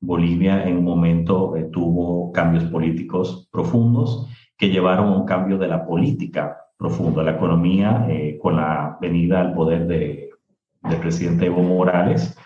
Bolivia 0.00 0.64
en 0.64 0.78
un 0.78 0.84
momento 0.84 1.56
eh, 1.56 1.68
tuvo 1.72 2.32
cambios 2.32 2.64
políticos 2.64 3.48
profundos 3.50 4.28
que 4.56 4.68
llevaron 4.68 5.08
a 5.08 5.16
un 5.16 5.24
cambio 5.24 5.58
de 5.58 5.68
la 5.68 5.86
política 5.86 6.58
profundo. 6.76 7.22
La 7.22 7.32
economía, 7.32 8.06
con 8.40 8.56
la 8.56 8.98
venida 9.00 9.40
al 9.40 9.54
poder 9.54 9.86
de 9.86 10.24
del 10.88 11.00
presidente 11.00 11.46
Evo 11.46 11.62
Morales, 11.62 12.36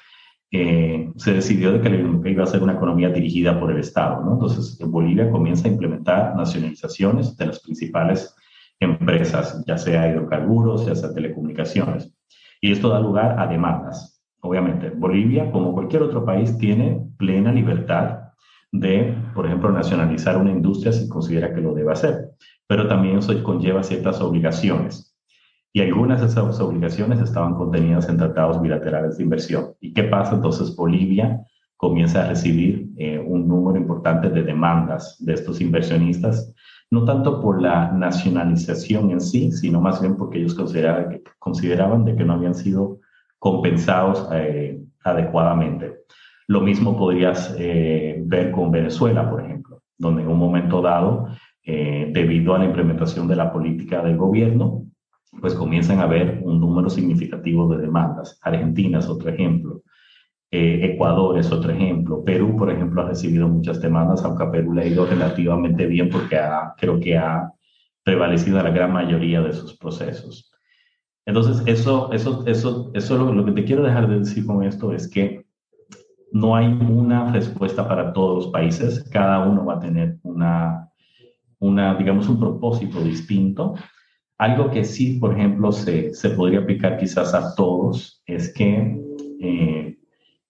eh, 0.50 1.10
se 1.16 1.32
decidió 1.34 1.72
de 1.72 1.80
que 1.80 2.30
iba 2.30 2.44
a 2.44 2.46
ser 2.46 2.62
una 2.62 2.74
economía 2.74 3.10
dirigida 3.10 3.58
por 3.58 3.70
el 3.70 3.78
Estado. 3.78 4.22
Entonces, 4.32 4.78
Bolivia 4.86 5.30
comienza 5.30 5.68
a 5.68 5.72
implementar 5.72 6.34
nacionalizaciones 6.36 7.36
de 7.36 7.46
las 7.46 7.60
principales 7.60 8.34
empresas, 8.80 9.62
ya 9.66 9.76
sea 9.76 10.08
hidrocarburos, 10.08 10.86
ya 10.86 10.94
sea 10.94 11.12
telecomunicaciones. 11.12 12.14
Y 12.60 12.72
esto 12.72 12.88
da 12.88 13.00
lugar 13.00 13.38
a 13.38 13.46
demandas. 13.46 14.22
Obviamente, 14.40 14.90
Bolivia, 14.90 15.50
como 15.50 15.74
cualquier 15.74 16.02
otro 16.02 16.24
país, 16.24 16.56
tiene 16.58 17.06
plena 17.18 17.52
libertad 17.52 18.20
de, 18.70 19.14
por 19.34 19.46
ejemplo, 19.46 19.70
nacionalizar 19.70 20.36
una 20.38 20.52
industria 20.52 20.92
si 20.92 21.08
considera 21.08 21.52
que 21.52 21.60
lo 21.60 21.74
debe 21.74 21.92
hacer, 21.92 22.30
pero 22.68 22.86
también 22.86 23.18
eso 23.18 23.42
conlleva 23.42 23.82
ciertas 23.82 24.20
obligaciones 24.20 25.08
y 25.72 25.80
algunas 25.80 26.20
de 26.20 26.26
esas 26.26 26.60
obligaciones 26.60 27.20
estaban 27.20 27.54
contenidas 27.54 28.08
en 28.08 28.16
tratados 28.16 28.60
bilaterales 28.60 29.18
de 29.18 29.24
inversión. 29.24 29.74
¿Y 29.80 29.92
qué 29.92 30.04
pasa? 30.04 30.34
Entonces 30.34 30.74
Bolivia 30.74 31.44
comienza 31.76 32.24
a 32.24 32.28
recibir 32.28 32.88
eh, 32.96 33.18
un 33.18 33.46
número 33.46 33.78
importante 33.78 34.30
de 34.30 34.42
demandas 34.42 35.16
de 35.20 35.34
estos 35.34 35.60
inversionistas, 35.60 36.52
no 36.90 37.04
tanto 37.04 37.40
por 37.40 37.60
la 37.62 37.92
nacionalización 37.92 39.10
en 39.10 39.20
sí, 39.20 39.52
sino 39.52 39.80
más 39.80 40.00
bien 40.00 40.16
porque 40.16 40.38
ellos 40.38 40.54
consideraban, 40.54 41.10
que, 41.10 41.22
consideraban 41.38 42.04
de 42.04 42.16
que 42.16 42.24
no 42.24 42.32
habían 42.32 42.54
sido 42.54 42.98
compensados 43.38 44.28
eh, 44.32 44.80
adecuadamente. 45.04 45.98
Lo 46.48 46.62
mismo 46.62 46.96
podrías 46.96 47.54
eh, 47.58 48.20
ver 48.26 48.50
con 48.50 48.72
Venezuela, 48.72 49.30
por 49.30 49.44
ejemplo, 49.44 49.82
donde 49.98 50.22
en 50.22 50.28
un 50.28 50.38
momento 50.38 50.80
dado, 50.80 51.28
debido 51.70 52.54
a 52.54 52.58
la 52.58 52.64
implementación 52.64 53.28
de 53.28 53.36
la 53.36 53.52
política 53.52 54.02
del 54.02 54.16
gobierno, 54.16 54.88
pues 55.40 55.54
comienzan 55.54 55.98
a 56.00 56.04
haber 56.04 56.40
un 56.42 56.60
número 56.60 56.88
significativo 56.90 57.68
de 57.68 57.82
demandas. 57.82 58.38
Argentina 58.42 58.98
es 58.98 59.08
otro 59.08 59.30
ejemplo. 59.30 59.82
Eh, 60.50 60.80
Ecuador 60.92 61.38
es 61.38 61.52
otro 61.52 61.70
ejemplo. 61.70 62.24
Perú, 62.24 62.56
por 62.56 62.70
ejemplo, 62.70 63.02
ha 63.02 63.08
recibido 63.08 63.48
muchas 63.48 63.80
demandas, 63.80 64.24
aunque 64.24 64.44
a 64.44 64.50
Perú 64.50 64.72
le 64.72 64.82
ha 64.82 64.86
ido 64.86 65.04
relativamente 65.06 65.86
bien 65.86 66.08
porque 66.08 66.38
creo 66.78 66.98
que 66.98 67.18
ha 67.18 67.52
prevalecido 68.02 68.62
la 68.62 68.70
gran 68.70 68.92
mayoría 68.92 69.42
de 69.42 69.52
sus 69.52 69.76
procesos. 69.76 70.50
Entonces, 71.26 71.62
eso, 71.66 72.10
eso, 72.12 72.44
eso, 72.46 72.90
eso 72.94 73.18
lo, 73.18 73.34
lo 73.34 73.44
que 73.44 73.52
te 73.52 73.64
quiero 73.64 73.82
dejar 73.82 74.08
de 74.08 74.20
decir 74.20 74.46
con 74.46 74.62
esto 74.62 74.94
es 74.94 75.10
que 75.10 75.44
no 76.32 76.56
hay 76.56 76.66
una 76.66 77.30
respuesta 77.30 77.86
para 77.86 78.14
todos 78.14 78.44
los 78.44 78.52
países. 78.52 79.04
Cada 79.12 79.46
uno 79.46 79.66
va 79.66 79.74
a 79.74 79.80
tener 79.80 80.16
una, 80.22 80.87
una 81.60 81.94
digamos, 81.94 82.28
un 82.28 82.38
propósito 82.38 83.00
distinto 83.00 83.74
algo 84.38 84.70
que 84.70 84.84
sí, 84.84 85.18
por 85.18 85.34
ejemplo, 85.34 85.72
se, 85.72 86.14
se 86.14 86.30
podría 86.30 86.60
aplicar 86.60 86.96
quizás 86.96 87.34
a 87.34 87.54
todos 87.56 88.22
es 88.24 88.52
que 88.54 88.96
eh, 89.40 89.98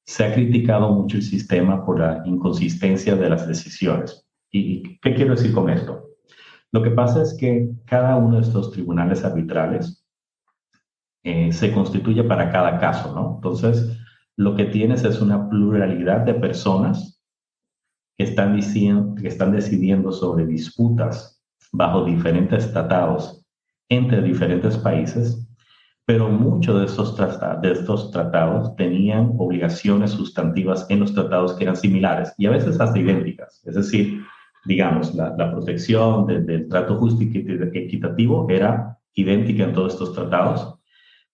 se 0.04 0.24
ha 0.24 0.34
criticado 0.34 0.92
mucho 0.92 1.16
el 1.16 1.22
sistema 1.22 1.84
por 1.84 1.98
la 1.98 2.22
inconsistencia 2.26 3.16
de 3.16 3.30
las 3.30 3.48
decisiones. 3.48 4.26
¿Y 4.50 4.98
qué 5.00 5.14
quiero 5.14 5.34
decir 5.34 5.52
con 5.52 5.70
esto? 5.70 6.04
Lo 6.70 6.82
que 6.82 6.90
pasa 6.90 7.22
es 7.22 7.34
que 7.34 7.70
cada 7.86 8.16
uno 8.16 8.36
de 8.36 8.42
estos 8.42 8.72
tribunales 8.72 9.24
arbitrales 9.24 10.06
eh, 11.24 11.50
se 11.52 11.72
constituye 11.72 12.24
para 12.24 12.50
cada 12.52 12.78
caso, 12.78 13.14
¿no? 13.14 13.36
Entonces, 13.36 13.98
lo 14.36 14.54
que 14.54 14.66
tienes 14.66 15.02
es 15.04 15.20
una 15.22 15.48
pluralidad 15.48 16.20
de 16.20 16.34
personas 16.34 17.17
que 18.18 18.24
están, 18.24 18.56
diciendo, 18.56 19.14
que 19.14 19.28
están 19.28 19.52
decidiendo 19.52 20.10
sobre 20.10 20.44
disputas 20.44 21.40
bajo 21.72 22.04
diferentes 22.04 22.72
tratados 22.72 23.44
entre 23.88 24.20
diferentes 24.22 24.76
países, 24.76 25.48
pero 26.04 26.28
muchos 26.28 26.80
de 26.80 26.86
estos, 26.86 28.10
tratados, 28.10 28.74
tenían 28.76 29.34
obligaciones 29.38 30.10
sustantivas 30.10 30.84
en 30.88 31.00
los 31.00 31.14
tratados 31.14 31.54
que 31.54 31.64
eran 31.64 31.76
similares 31.76 32.34
y 32.36 32.46
a 32.46 32.50
veces 32.50 32.80
hasta 32.80 32.98
idénticas. 32.98 33.62
Es 33.64 33.76
decir, 33.76 34.24
digamos, 34.64 35.14
la, 35.14 35.50
protección 35.52 36.26
del 36.26 36.68
trato 36.68 36.96
justo 36.96 37.22
y 37.22 37.30
equitativo 37.74 38.48
era 38.50 38.98
idéntica 39.14 39.64
en 39.64 39.74
todos 39.74 39.92
estos 39.92 40.12
tratados, 40.12 40.74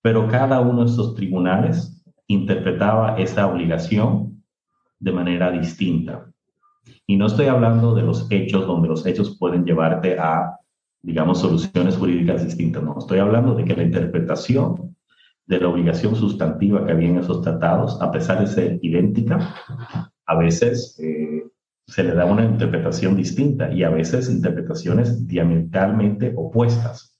pero 0.02 0.28
cada 0.28 0.60
uno 0.60 0.84
de 0.84 0.90
estos 0.90 1.14
tribunales 1.14 2.04
interpretaba 2.26 3.16
esa 3.18 3.46
obligación 3.46 4.42
de 4.98 5.12
manera 5.12 5.50
distinta. 5.50 6.33
Y 7.06 7.16
no 7.16 7.26
estoy 7.26 7.46
hablando 7.46 7.94
de 7.94 8.02
los 8.02 8.26
hechos 8.30 8.66
donde 8.66 8.88
los 8.88 9.04
hechos 9.06 9.36
pueden 9.38 9.64
llevarte 9.64 10.18
a, 10.18 10.58
digamos, 11.02 11.40
soluciones 11.40 11.96
jurídicas 11.96 12.44
distintas, 12.44 12.82
no, 12.82 12.96
estoy 12.98 13.18
hablando 13.18 13.54
de 13.54 13.64
que 13.64 13.76
la 13.76 13.82
interpretación 13.82 14.96
de 15.46 15.60
la 15.60 15.68
obligación 15.68 16.16
sustantiva 16.16 16.86
que 16.86 16.92
había 16.92 17.08
en 17.08 17.18
esos 17.18 17.42
tratados, 17.42 18.00
a 18.00 18.10
pesar 18.10 18.40
de 18.40 18.46
ser 18.46 18.78
idéntica, 18.82 19.54
a 20.26 20.36
veces 20.36 20.98
eh, 21.00 21.44
se 21.86 22.02
le 22.02 22.14
da 22.14 22.24
una 22.24 22.44
interpretación 22.44 23.16
distinta 23.16 23.70
y 23.70 23.82
a 23.82 23.90
veces 23.90 24.30
interpretaciones 24.30 25.26
diametralmente 25.26 26.32
opuestas. 26.34 27.18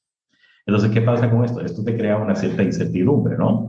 Entonces, 0.67 0.91
¿qué 0.91 1.03
pasa 1.03 1.31
con 1.31 1.45
esto? 1.45 1.61
Esto 1.61 1.85
te 1.85 1.97
crea 1.97 2.17
una 2.17 2.35
cierta 2.35 2.63
incertidumbre, 2.63 3.37
¿no? 3.37 3.69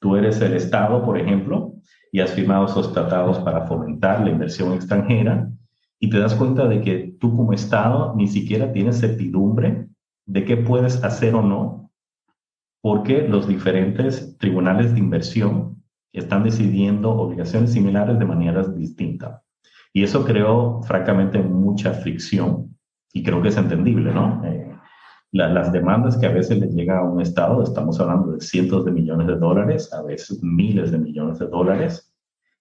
Tú 0.00 0.16
eres 0.16 0.40
el 0.40 0.54
Estado, 0.54 1.04
por 1.04 1.18
ejemplo, 1.18 1.74
y 2.12 2.20
has 2.20 2.32
firmado 2.32 2.66
esos 2.66 2.92
tratados 2.92 3.38
para 3.40 3.66
fomentar 3.66 4.20
la 4.22 4.30
inversión 4.30 4.72
extranjera 4.72 5.50
y 5.98 6.10
te 6.10 6.18
das 6.18 6.34
cuenta 6.34 6.68
de 6.68 6.80
que 6.80 7.16
tú 7.18 7.34
como 7.36 7.52
Estado 7.52 8.14
ni 8.16 8.26
siquiera 8.26 8.72
tienes 8.72 9.00
certidumbre 9.00 9.88
de 10.26 10.44
qué 10.44 10.56
puedes 10.56 11.02
hacer 11.02 11.34
o 11.34 11.42
no, 11.42 11.90
porque 12.82 13.26
los 13.26 13.48
diferentes 13.48 14.36
tribunales 14.38 14.92
de 14.92 15.00
inversión 15.00 15.82
están 16.12 16.44
decidiendo 16.44 17.10
obligaciones 17.10 17.72
similares 17.72 18.18
de 18.18 18.24
maneras 18.24 18.76
distintas. 18.76 19.42
Y 19.92 20.02
eso 20.02 20.24
creó, 20.24 20.82
francamente, 20.82 21.38
mucha 21.38 21.92
fricción 21.92 22.76
y 23.12 23.22
creo 23.22 23.40
que 23.40 23.48
es 23.48 23.56
entendible, 23.56 24.12
¿no? 24.12 24.44
Eh, 24.44 24.65
las 25.36 25.72
demandas 25.72 26.16
que 26.16 26.26
a 26.26 26.32
veces 26.32 26.58
le 26.58 26.68
llega 26.68 26.98
a 26.98 27.04
un 27.04 27.20
Estado, 27.20 27.62
estamos 27.62 28.00
hablando 28.00 28.32
de 28.32 28.40
cientos 28.40 28.84
de 28.84 28.92
millones 28.92 29.26
de 29.26 29.36
dólares, 29.36 29.92
a 29.92 30.02
veces 30.02 30.42
miles 30.42 30.90
de 30.90 30.98
millones 30.98 31.38
de 31.38 31.46
dólares, 31.46 32.12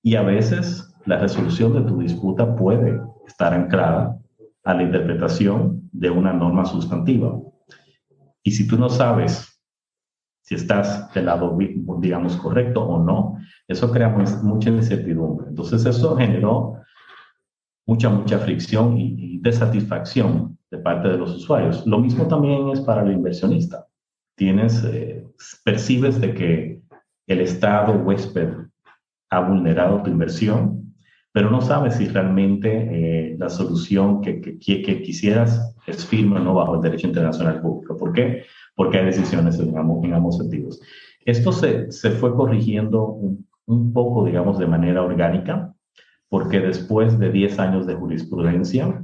y 0.04 0.16
a 0.16 0.22
veces 0.22 0.94
la 1.06 1.18
resolución 1.18 1.74
de 1.74 1.82
tu 1.82 2.00
disputa 2.00 2.56
puede 2.56 3.02
estar 3.28 3.54
anclada 3.54 4.20
a 4.64 4.74
la 4.74 4.84
interpretación 4.84 5.90
de 5.92 6.10
una 6.10 6.34
norma 6.34 6.66
sustantiva. 6.66 7.40
Y 8.44 8.52
si 8.52 8.68
tú 8.68 8.78
no 8.78 8.90
sabes 8.90 9.56
si 10.46 10.54
estás 10.54 11.12
del 11.14 11.26
lado, 11.26 11.58
digamos, 12.00 12.38
correcto 12.38 12.84
o 12.84 13.04
no, 13.04 13.40
eso 13.68 13.92
crea 13.92 14.10
mucha 14.10 14.70
incertidumbre. 14.70 15.48
Entonces 15.50 15.84
eso 15.88 16.16
generó 16.16 16.76
mucha, 17.88 18.10
mucha 18.10 18.38
fricción 18.38 18.96
y, 18.98 19.40
desatisfacción 19.40 20.58
parte 20.78 21.10
de 21.10 21.18
los 21.18 21.36
usuarios. 21.36 21.86
Lo 21.86 22.00
mismo 22.00 22.28
también 22.28 22.70
es 22.70 22.82
para 22.82 23.04
el 23.04 23.12
inversionista. 23.12 23.88
Tienes, 24.36 24.84
eh, 24.84 25.26
percibes 25.64 26.20
de 26.20 26.34
que 26.34 26.82
el 27.28 27.42
Estado 27.42 27.94
huésped 27.94 28.50
ha 29.30 29.40
vulnerado 29.40 30.04
tu 30.04 30.10
inversión, 30.10 30.94
pero 31.32 31.50
no 31.50 31.62
sabes 31.62 31.96
si 31.96 32.08
realmente 32.08 32.70
eh, 33.32 33.36
la 33.38 33.50
solución 33.50 34.22
que, 34.22 34.40
que, 34.42 34.82
que, 34.82 35.02
quisieras 35.02 35.76
es 35.88 36.06
firme 36.06 36.40
o 36.40 36.44
no 36.44 36.54
bajo 36.54 36.76
el 36.76 36.82
derecho 36.82 37.08
internacional 37.08 37.62
público. 37.62 37.98
¿Por 37.98 38.14
qué? 38.14 38.44
Porque 38.76 39.00
hay 39.00 39.06
decisiones 39.06 39.60
en 39.60 39.78
ambos, 39.78 40.04
en 40.04 40.14
ambos 40.14 40.38
sentidos. 40.38 40.80
Esto 41.26 41.52
se, 41.52 41.92
se 41.92 42.12
fue 42.12 42.34
corrigiendo 42.36 43.06
un, 43.06 43.48
un, 43.66 43.92
poco, 43.92 44.26
digamos, 44.26 44.60
de 44.60 44.68
manera 44.68 45.02
orgánica 45.02 45.76
porque 46.30 46.60
después 46.60 47.18
de 47.20 47.32
10 47.32 47.60
años 47.60 47.88
de 47.88 47.96
jurisprudencia, 47.96 49.04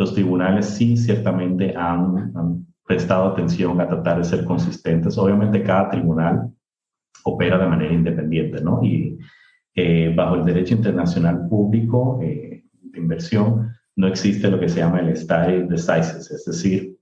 los 0.00 0.14
tribunales 0.14 0.64
sí 0.64 0.96
ciertamente 0.96 1.74
han, 1.76 2.66
prestado 2.86 3.28
atención 3.28 3.80
a 3.80 3.86
tratar 3.86 4.18
de 4.18 4.24
ser 4.24 4.44
consistentes. 4.44 5.16
Obviamente 5.16 5.62
cada 5.62 5.90
tribunal 5.90 6.50
opera 7.22 7.56
de 7.56 7.66
manera 7.68 7.94
independiente, 7.94 8.60
¿no? 8.62 8.82
Y 8.82 9.16
eh, 9.76 10.12
bajo 10.16 10.34
el 10.34 10.44
derecho 10.44 10.74
internacional 10.74 11.46
público 11.48 12.18
eh, 12.20 12.64
de 12.72 12.98
inversión 12.98 13.70
no 13.94 14.08
existe 14.08 14.50
lo 14.50 14.58
que 14.58 14.68
se 14.68 14.80
llama 14.80 15.00
el 15.00 15.16
stare 15.16 15.66
decisis, 15.68 16.32
es 16.32 16.44
decir, 16.46 16.98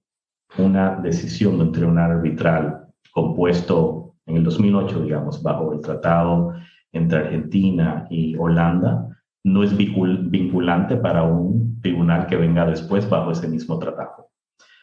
una 0.59 0.97
decisión 0.97 1.57
de 1.57 1.65
un 1.65 1.73
tribunal 1.73 2.11
arbitral 2.11 2.89
compuesto 3.13 4.17
en 4.27 4.37
el 4.37 4.45
2008, 4.45 5.05
digamos, 5.05 5.43
bajo 5.43 5.73
el 5.73 5.81
tratado 5.81 6.53
entre 6.93 7.21
Argentina 7.21 8.07
y 8.11 8.37
Holanda, 8.37 9.09
no 9.53 9.63
es 9.63 9.77
vinculante 9.77 10.97
para 10.97 11.23
un 11.23 11.81
tribunal 11.81 12.27
que 12.27 12.37
venga 12.37 12.67
después 12.67 13.09
bajo 13.09 13.31
ese 13.31 13.49
mismo 13.49 13.79
tratado. 13.79 14.31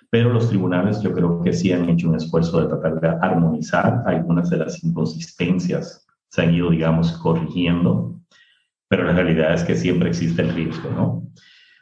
Pero 0.10 0.32
los 0.32 0.50
tribunales 0.50 1.02
yo 1.02 1.14
creo 1.14 1.42
que 1.42 1.54
sí 1.54 1.72
han 1.72 1.90
hecho 1.90 2.10
un 2.10 2.16
esfuerzo 2.16 2.62
de 2.62 2.68
tratar 2.68 3.00
de 3.00 3.08
armonizar 3.22 4.04
algunas 4.06 4.50
de 4.50 4.58
las 4.58 4.84
inconsistencias, 4.84 6.06
se 6.30 6.42
han 6.42 6.54
ido, 6.54 6.70
digamos, 6.70 7.12
corrigiendo, 7.14 8.20
pero 8.88 9.04
la 9.04 9.14
realidad 9.14 9.54
es 9.54 9.64
que 9.64 9.76
siempre 9.76 10.10
existe 10.10 10.42
el 10.42 10.54
riesgo, 10.54 10.90
¿no? 10.92 11.24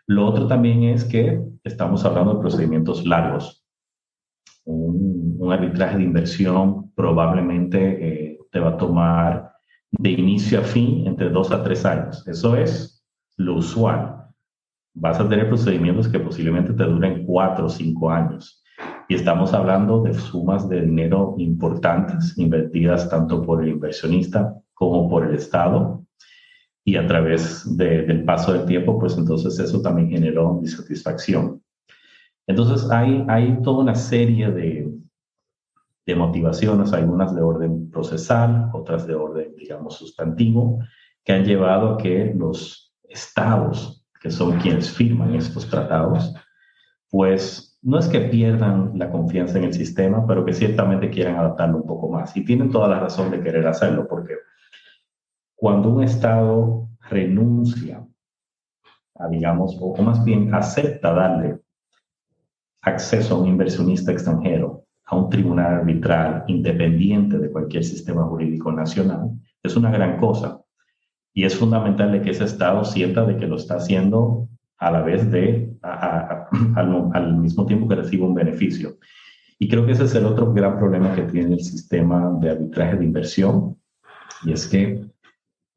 Lo 0.08 0.26
otro 0.26 0.48
también 0.48 0.84
es 0.84 1.06
que 1.06 1.42
estamos 1.64 2.04
hablando 2.06 2.34
de 2.34 2.42
procedimientos 2.42 3.06
largos. 3.06 3.66
Un, 4.66 5.52
arbitraje 5.52 5.98
de 5.98 6.04
inversión 6.04 6.92
probablemente 6.96 8.32
eh, 8.32 8.40
te 8.50 8.60
va 8.60 8.70
a 8.70 8.78
tomar 8.78 9.53
de 10.00 10.10
inicio 10.10 10.60
a 10.60 10.64
fin 10.64 11.06
entre 11.08 11.30
dos 11.30 11.52
a 11.52 11.64
tres 11.64 11.86
años. 11.86 12.28
Eso 12.28 12.56
es 12.56 13.04
lo 13.38 13.56
usual. 13.56 14.28
Vas 14.96 15.20
a 15.20 15.28
tener 15.28 15.48
procedimientos 15.48 16.08
que 16.08 16.20
posiblemente 16.20 16.74
te 16.74 16.84
duren 16.84 17.26
cuatro 17.26 17.66
o 17.66 17.70
cinco 17.70 18.10
años. 18.10 18.64
Y 19.08 19.16
estamos 19.16 19.54
hablando 19.54 20.02
de 20.02 20.14
sumas 20.14 20.68
de 20.70 20.82
dinero 20.82 21.36
importantes 21.38 22.38
invertidas 22.38 23.10
tanto 23.10 23.42
por 23.42 23.64
el 23.64 23.70
inversionista 23.70 24.56
como 24.74 25.10
por 25.10 25.26
el 25.26 25.36
Estado. 25.36 26.04
Y 26.86 26.96
a 26.98 27.08
través 27.08 27.78
del 27.78 28.24
paso 28.26 28.54
del 28.54 28.66
tiempo, 28.66 29.00
pues 29.00 29.18
entonces 29.18 29.58
eso 29.60 29.82
también 29.82 30.10
generó 30.10 30.60
insatisfacción. 30.62 31.62
Entonces 32.46 32.90
hay, 32.92 33.24
hay 33.30 33.62
toda 33.62 33.84
una 33.84 33.96
serie 33.96 34.52
de, 34.52 34.92
de 36.06 36.16
motivaciones, 36.16 36.94
algunas 36.94 37.34
de 37.36 37.42
orden 37.42 37.90
procesal, 37.90 38.70
otras 38.74 39.08
de 39.08 39.16
orden, 39.16 39.56
digamos, 39.56 39.96
sustantivo, 39.96 40.80
que 41.24 41.34
han 41.34 41.46
llevado 41.46 41.94
a 41.94 41.98
que 41.98 42.34
los 42.36 42.94
estados, 43.04 44.06
que 44.20 44.30
son 44.30 44.60
quienes 44.60 44.92
firman 44.92 45.36
estos 45.36 45.70
tratados, 45.70 46.34
pues 47.10 47.80
no 47.82 48.00
es 48.00 48.08
que 48.08 48.22
pierdan 48.22 48.94
la 48.96 49.12
confianza 49.12 49.58
en 49.58 49.66
el 49.66 49.74
sistema, 49.74 50.26
pero 50.26 50.46
que 50.46 50.54
ciertamente 50.54 51.10
quieran 51.10 51.36
adaptarlo 51.36 51.78
un 51.78 51.88
poco 51.88 52.10
más. 52.10 52.36
Y 52.36 52.44
tienen 52.44 52.72
toda 52.72 52.88
la 52.88 53.00
razón 53.00 53.32
de 53.32 53.42
querer 53.42 53.68
hacerlo, 53.68 54.08
porque 54.08 54.36
cuando 55.56 55.90
un 55.90 56.04
estado 56.04 56.90
renuncia 57.10 58.06
a, 59.16 59.28
digamos, 59.28 59.78
o 59.80 60.02
más 60.02 60.24
bien 60.26 60.54
acepta 60.54 61.14
darle 61.14 61.60
acceso 62.82 63.36
a 63.36 63.40
un 63.40 63.48
inversionista 63.48 64.12
extranjero 64.12 64.83
a 65.14 65.16
un 65.16 65.30
tribunal 65.30 65.76
arbitral 65.76 66.44
independiente 66.48 67.38
de 67.38 67.52
cualquier 67.52 67.84
sistema 67.84 68.24
jurídico 68.24 68.72
nacional, 68.72 69.32
es 69.62 69.76
una 69.76 69.92
gran 69.92 70.18
cosa. 70.18 70.62
Y 71.34 71.46
es 71.46 71.56
fundamental 71.56 72.22
que 72.22 72.32
ese 72.32 72.46
Estado 72.46 72.84
sienta 72.84 73.24
de 73.26 73.38
que 73.38 73.48
lo 73.48 73.56
está 73.56 73.76
haciendo 73.76 74.50
a 74.78 74.92
la 74.92 75.02
vez 75.02 75.30
de, 75.32 75.72
al, 75.84 77.38
mismo 77.38 77.66
tiempo 77.66 77.88
que 77.88 77.96
recibe 77.96 78.24
un 78.24 78.34
beneficio. 78.34 78.98
Y 79.60 79.70
creo 79.70 79.86
que 79.86 79.94
ese 79.94 80.06
es 80.06 80.16
el 80.16 80.26
otro 80.26 80.52
gran 80.52 80.78
problema 80.78 81.14
que 81.14 81.24
tiene 81.24 81.54
el 81.54 81.64
sistema 81.64 82.36
de 82.42 82.50
arbitraje 82.50 82.98
de 82.98 83.06
inversión, 83.06 83.78
y 84.44 84.52
es 84.52 84.68
que 84.68 85.06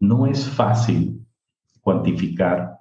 no 0.01 0.27
es 0.27 0.49
fácil 0.49 1.25
cuantificar 1.81 2.79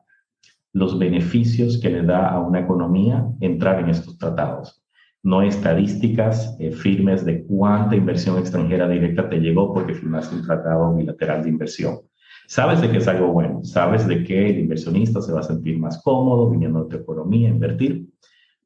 los 0.74 0.98
beneficios 0.98 1.80
que 1.80 1.90
le 1.90 2.04
da 2.04 2.30
a 2.30 2.40
una 2.40 2.62
economía 2.62 3.28
entrar 3.40 3.80
en 3.80 3.90
estos 3.90 4.18
tratados 4.18 4.85
no 5.26 5.42
estadísticas 5.42 6.56
eh, 6.60 6.72
firmes 6.72 7.26
de 7.26 7.44
cuánta 7.46 7.96
inversión 7.96 8.38
extranjera 8.38 8.88
directa 8.88 9.28
te 9.28 9.40
llegó 9.40 9.74
porque 9.74 9.96
firmaste 9.96 10.36
un 10.36 10.44
tratado 10.44 10.94
bilateral 10.94 11.42
de 11.42 11.50
inversión. 11.50 11.98
Sabes 12.48 12.80
de 12.80 12.92
que 12.92 13.00
es 13.00 13.08
algo 13.08 13.30
bueno, 13.30 13.64
sabes 13.64 14.08
de 14.08 14.24
que 14.24 14.52
el 14.52 14.60
inversionista 14.60 15.20
se 15.24 15.34
va 15.34 15.40
a 15.40 15.44
sentir 15.44 15.80
más 15.80 16.00
cómodo 16.04 16.52
viniendo 16.52 16.84
de 16.84 16.90
tu 16.92 17.02
economía 17.02 17.50
a 17.50 17.54
invertir, 17.54 18.06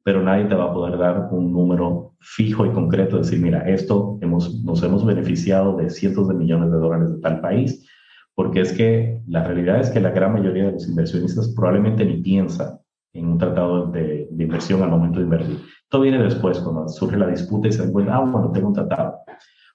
pero 0.02 0.22
nadie 0.22 0.44
te 0.44 0.54
va 0.54 0.64
a 0.64 0.74
poder 0.74 0.98
dar 0.98 1.30
un 1.32 1.50
número 1.50 2.12
fijo 2.20 2.66
y 2.66 2.72
concreto, 2.72 3.16
decir, 3.16 3.40
mira, 3.40 3.66
esto 3.66 4.18
hemos, 4.20 4.62
nos 4.62 4.82
hemos 4.82 5.06
beneficiado 5.06 5.78
de 5.78 5.88
cientos 5.88 6.28
de 6.28 6.34
millones 6.34 6.70
de 6.70 6.76
dólares 6.76 7.10
de 7.10 7.20
tal 7.20 7.40
país, 7.40 7.88
porque 8.34 8.60
es 8.60 8.74
que 8.74 9.22
la 9.26 9.44
realidad 9.44 9.80
es 9.80 9.88
que 9.88 10.00
la 10.00 10.10
gran 10.10 10.34
mayoría 10.34 10.66
de 10.66 10.72
los 10.72 10.86
inversionistas 10.86 11.54
probablemente 11.56 12.04
ni 12.04 12.20
piensan 12.20 12.80
en 13.14 13.26
un 13.26 13.38
tratado 13.38 13.86
de, 13.86 14.28
inversión 14.38 14.82
al 14.82 14.90
momento 14.90 15.18
de 15.18 15.24
invertir. 15.24 15.58
Esto 15.90 16.02
viene 16.02 16.22
después, 16.22 16.60
cuando 16.60 16.88
surge 16.88 17.16
la 17.16 17.26
disputa 17.26 17.66
y 17.66 17.72
se 17.72 17.84
dan 17.84 18.10
ah, 18.10 18.20
bueno, 18.20 18.52
tengo 18.52 18.68
un 18.68 18.74
tratado. 18.74 19.24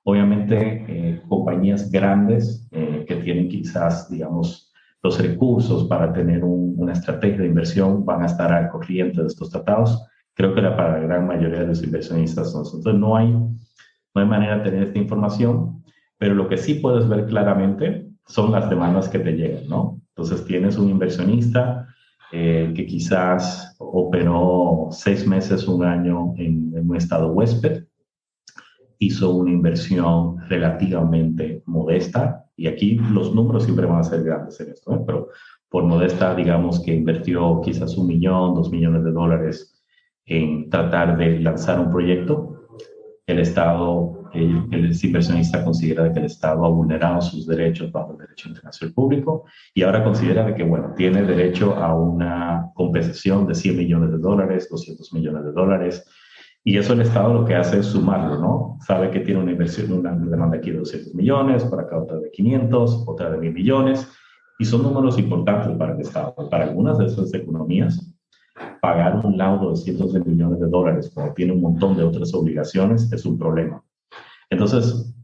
Obviamente, 0.06 0.86
eh, 0.88 1.22
compañías 1.28 1.92
grandes 1.92 2.70
eh, 2.72 3.04
que 3.06 3.18
tienen 3.18 3.50
quizás, 3.50 4.10
digamos, 4.10 4.72
los 5.04 5.22
recursos 5.22 5.84
para 5.90 6.14
tener 6.14 6.46
una 6.46 6.94
estrategia 6.94 7.40
de 7.40 7.48
inversión 7.48 8.06
van 8.06 8.22
a 8.22 8.28
estar 8.28 8.50
al 8.54 8.70
corriente 8.70 9.20
de 9.20 9.28
estos 9.28 9.50
tratados. 9.50 10.08
Creo 10.34 10.56
que 10.56 10.62
la, 10.62 10.78
para 10.78 11.02
la 11.02 11.06
gran 11.06 11.28
mayoría 11.28 11.60
de 11.60 11.68
los 11.68 11.84
inversionistas 11.84 12.50
son. 12.50 12.64
Entonces, 12.64 12.96
no 12.96 13.18
hay, 13.18 13.34
no 13.34 14.22
hay 14.22 14.26
manera 14.26 14.60
de 14.60 14.64
tener 14.64 14.84
esta 14.84 15.00
información, 15.00 15.84
pero 16.18 16.34
lo 16.34 16.48
que 16.48 16.56
sí 16.56 16.76
puedes 16.76 17.10
ver 17.10 17.26
claramente 17.26 18.08
son 18.26 18.54
las 18.54 18.70
demandas 18.70 19.10
que 19.10 19.20
te 19.20 19.34
llegan, 19.34 19.68
¿no? 19.68 20.00
Entonces, 20.16 20.46
tienes 20.46 20.78
un 20.78 20.88
inversionista 20.88 21.90
eh, 22.32 22.74
que 22.76 22.86
quizás 22.86 23.76
operó 23.80 24.90
seis 24.92 25.26
meses, 25.28 25.68
un 25.68 25.84
año 25.84 26.34
en, 26.38 26.74
un 26.78 26.96
estado 26.96 27.32
huésped, 27.32 27.86
hizo 29.00 29.36
una 29.36 29.52
inversión 29.52 30.38
relativamente 30.50 31.62
modesta, 31.66 32.46
y 32.56 32.68
aquí 32.68 32.96
los 32.96 33.36
números 33.36 33.66
siempre 33.66 33.86
van 33.86 34.00
a 34.00 34.04
ser 34.04 34.24
grandes 34.24 34.60
en 34.60 34.72
esto, 34.72 34.96
¿eh? 34.96 35.00
pero 35.06 35.30
por 35.70 35.84
modesta, 35.84 36.34
digamos 36.36 36.82
que 36.82 36.94
invirtió 36.94 37.60
quizás 37.62 37.98
un 37.98 38.08
millón, 38.08 38.56
dos 38.56 38.72
millones 38.72 39.04
de 39.04 39.12
dólares 39.12 39.84
en 40.26 40.70
tratar 40.70 41.18
de 41.18 41.40
lanzar 41.40 41.80
un 41.80 41.92
proyecto. 41.92 42.68
El 43.28 43.40
Estado 43.40 44.15
el, 44.36 44.68
el 44.72 44.98
inversionista 45.04 45.64
considera 45.64 46.12
que 46.12 46.20
el 46.20 46.26
Estado 46.26 46.66
ha 46.66 46.70
vulnerado 46.70 47.22
sus 47.22 47.48
derechos 47.48 47.92
bajo 47.92 48.12
el 48.12 48.20
derecho 48.20 48.50
internacional 48.50 48.94
público 48.94 49.46
y 49.74 49.84
ahora 49.84 50.04
considera 50.04 50.46
de 50.46 50.56
que, 50.56 50.64
bueno, 50.64 50.94
tiene 50.96 51.24
derecho 51.24 51.76
a 51.76 51.96
una 51.96 52.72
compensación 52.74 53.48
de 53.48 53.56
100 53.56 53.78
millones 53.78 54.12
de 54.12 54.18
dólares, 54.18 54.68
200 54.70 55.14
millones 55.14 55.46
de 55.46 55.52
dólares, 55.52 56.06
y 56.68 56.80
eso 56.80 56.94
el 56.94 57.02
Estado 57.02 57.32
lo 57.32 57.46
que 57.46 57.54
hace 57.54 57.80
es 57.80 57.86
sumarlo, 57.86 58.40
¿no? 58.40 58.78
Sabe 58.82 59.12
que 59.12 59.20
tiene 59.20 59.40
una 59.40 59.52
inversión, 59.52 59.92
una 59.92 60.14
demanda 60.14 60.58
aquí 60.58 60.72
de 60.72 60.80
200 60.80 61.14
millones, 61.14 61.64
por 61.64 61.80
acá 61.80 62.00
otra 62.00 62.18
de 62.18 62.32
500, 62.32 63.04
otra 63.06 63.30
de 63.30 63.38
1000 63.38 63.54
millones, 63.54 64.10
y 64.58 64.66
son 64.66 64.82
números 64.82 65.20
importantes 65.20 65.78
para 65.78 65.94
el 65.94 66.02
Estado. 66.02 66.34
Para 66.50 66.66
algunas 66.66 66.98
de 66.98 67.06
esas 67.06 67.32
economías, 67.36 68.12
pagar 68.82 69.24
un 69.24 69.38
laudo 69.38 69.70
de 69.70 69.76
cientos 69.76 70.14
de 70.14 70.22
millones 70.22 70.60
de 70.60 70.68
dólares 70.68 71.12
cuando 71.14 71.34
tiene 71.36 71.54
un 71.54 71.62
montón 71.62 71.98
de 71.98 72.04
otras 72.04 72.34
obligaciones 72.34 73.12
es 73.12 73.26
un 73.28 73.38
problema. 73.38 73.84
Entonces, 74.50 75.16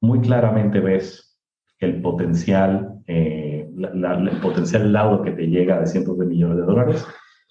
muy 0.00 0.20
claramente 0.20 0.80
ves 0.80 1.38
el 1.78 2.00
potencial, 2.00 3.00
eh, 3.06 3.68
el 3.76 4.40
potencial 4.40 4.92
laudo 4.92 5.22
que 5.22 5.32
te 5.32 5.46
llega 5.46 5.80
de 5.80 5.86
cientos 5.86 6.18
de 6.18 6.26
millones 6.26 6.58
de 6.58 6.62
dólares, 6.62 7.06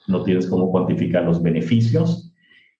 no 0.07 0.23
tienes 0.23 0.47
cómo 0.47 0.71
cuantificar 0.71 1.23
los 1.23 1.41
beneficios 1.41 2.33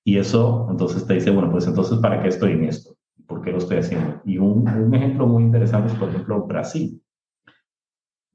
y 0.04 0.18
eso 0.18 0.68
entonces 0.70 1.06
te 1.08 1.16
dice, 1.16 1.32
bueno, 1.32 1.52
pues 1.52 1.66
entonces, 1.66 1.98
¿para 1.98 2.22
qué 2.22 2.30
estoy 2.30 2.52
en 2.52 2.66
esto? 2.66 2.96
¿Por 3.28 3.42
qué 3.42 3.52
lo 3.52 3.58
estoy 3.58 3.78
haciendo? 3.78 4.22
Y 4.24 4.38
un, 4.38 4.94
ejemplo 4.94 5.26
muy 5.26 5.44
interesante 5.44 5.92
es, 5.92 5.98
por 5.98 6.10
ejemplo, 6.10 6.46
Brasil. 6.46 7.02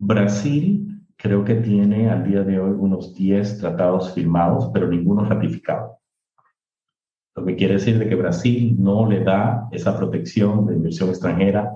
Brasil 0.01 1.01
creo 1.17 1.45
que 1.45 1.55
tiene 1.55 2.11
al 2.11 2.25
día 2.25 2.43
de 2.43 2.59
hoy 2.59 2.73
unos 2.77 3.15
10 3.15 3.59
tratados 3.59 4.13
firmados, 4.15 4.71
pero 4.75 4.89
ninguno 4.89 5.25
ratificado. 5.25 6.00
Lo 7.41 7.47
que 7.47 7.57
quiere 7.57 7.75
decir 7.75 7.99
de 7.99 8.07
que 8.07 8.17
Brasil 8.17 8.77
no 8.79 9.09
le 9.09 9.25
da 9.25 9.67
esa 9.73 9.97
protección 9.97 10.67
de 10.67 10.75
inversión 10.75 11.09
extranjera 11.09 11.73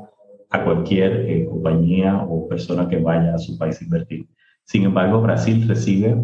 a 0.51 0.63
cualquier 0.63 1.25
eh, 1.27 1.47
compañía 1.47 2.23
o 2.29 2.47
persona 2.47 2.87
que 2.87 2.99
vaya 2.99 3.35
a 3.35 3.39
su 3.39 3.57
país 3.57 3.81
a 3.81 3.85
invertir. 3.85 4.29
Sin 4.65 4.83
embargo, 4.83 5.23
Brasil 5.23 5.67
recibe 5.67 6.23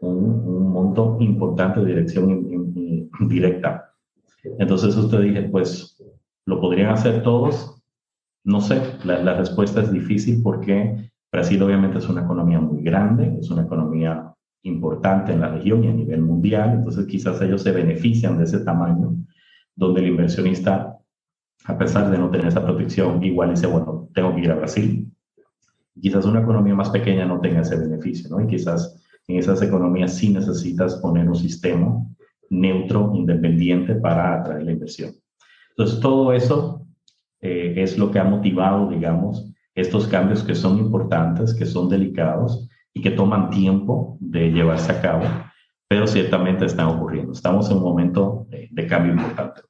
un, 0.00 0.72
monto 0.72 1.18
importante 1.20 1.80
de 1.80 1.86
dirección 1.88 2.72
directa. 3.28 3.92
Entonces 4.58 4.96
usted 4.96 5.20
dije, 5.20 5.42
pues, 5.42 6.02
¿lo 6.46 6.58
podrían 6.58 6.88
hacer 6.88 7.22
todos? 7.22 7.82
No 8.44 8.62
sé, 8.62 8.80
la, 9.04 9.22
la 9.22 9.34
respuesta 9.34 9.82
es 9.82 9.92
difícil 9.92 10.40
porque 10.42 11.10
Brasil 11.30 11.62
obviamente 11.62 11.98
es 11.98 12.08
una 12.08 12.22
economía 12.22 12.60
muy 12.60 12.82
grande, 12.82 13.36
es 13.38 13.50
una 13.50 13.64
economía 13.64 14.32
importante 14.62 15.32
en 15.32 15.40
la 15.40 15.48
región 15.48 15.84
y 15.84 15.88
a 15.88 15.92
nivel 15.92 16.22
mundial, 16.22 16.74
entonces 16.74 17.06
quizás 17.06 17.40
ellos 17.40 17.62
se 17.62 17.72
benefician 17.72 18.38
de 18.38 18.44
ese 18.44 18.60
tamaño, 18.60 19.16
donde 19.74 20.00
el 20.00 20.08
inversionista, 20.08 20.98
a 21.64 21.78
pesar 21.78 22.10
de 22.10 22.18
no 22.18 22.30
tener 22.30 22.48
esa 22.48 22.64
protección, 22.64 23.22
igual 23.24 23.50
dice, 23.50 23.66
bueno, 23.66 24.08
tengo 24.14 24.34
que 24.34 24.42
ir 24.42 24.50
a 24.50 24.56
Brasil. 24.56 25.10
Quizás 26.00 26.24
una 26.26 26.40
economía 26.40 26.74
más 26.74 26.90
pequeña 26.90 27.24
no 27.24 27.40
tenga 27.40 27.60
ese 27.60 27.76
beneficio, 27.76 28.28
¿no? 28.30 28.40
Y 28.42 28.46
quizás 28.46 29.02
en 29.28 29.38
esas 29.38 29.62
economías 29.62 30.14
sí 30.14 30.30
necesitas 30.30 30.96
poner 30.96 31.28
un 31.28 31.36
sistema 31.36 32.04
neutro, 32.50 33.12
independiente 33.14 33.94
para 33.94 34.40
atraer 34.40 34.64
la 34.64 34.72
inversión. 34.72 35.12
Entonces, 35.70 36.00
todo 36.00 36.32
eso 36.32 36.86
eh, 37.40 37.74
es 37.76 37.96
lo 37.96 38.10
que 38.10 38.18
ha 38.18 38.24
motivado, 38.24 38.90
digamos, 38.90 39.50
estos 39.74 40.06
cambios 40.08 40.42
que 40.42 40.54
son 40.54 40.78
importantes, 40.78 41.54
que 41.54 41.64
son 41.64 41.88
delicados, 41.88 42.68
y 42.94 43.02
que 43.02 43.10
toman 43.10 43.50
tiempo 43.50 44.16
de 44.20 44.50
llevarse 44.50 44.92
a 44.92 45.00
cabo, 45.00 45.24
pero 45.88 46.06
ciertamente 46.06 46.66
están 46.66 46.86
ocurriendo. 46.86 47.32
Estamos 47.32 47.70
en 47.70 47.78
un 47.78 47.82
momento 47.82 48.46
de, 48.48 48.86
cambio 48.86 49.12
importante. 49.12 49.62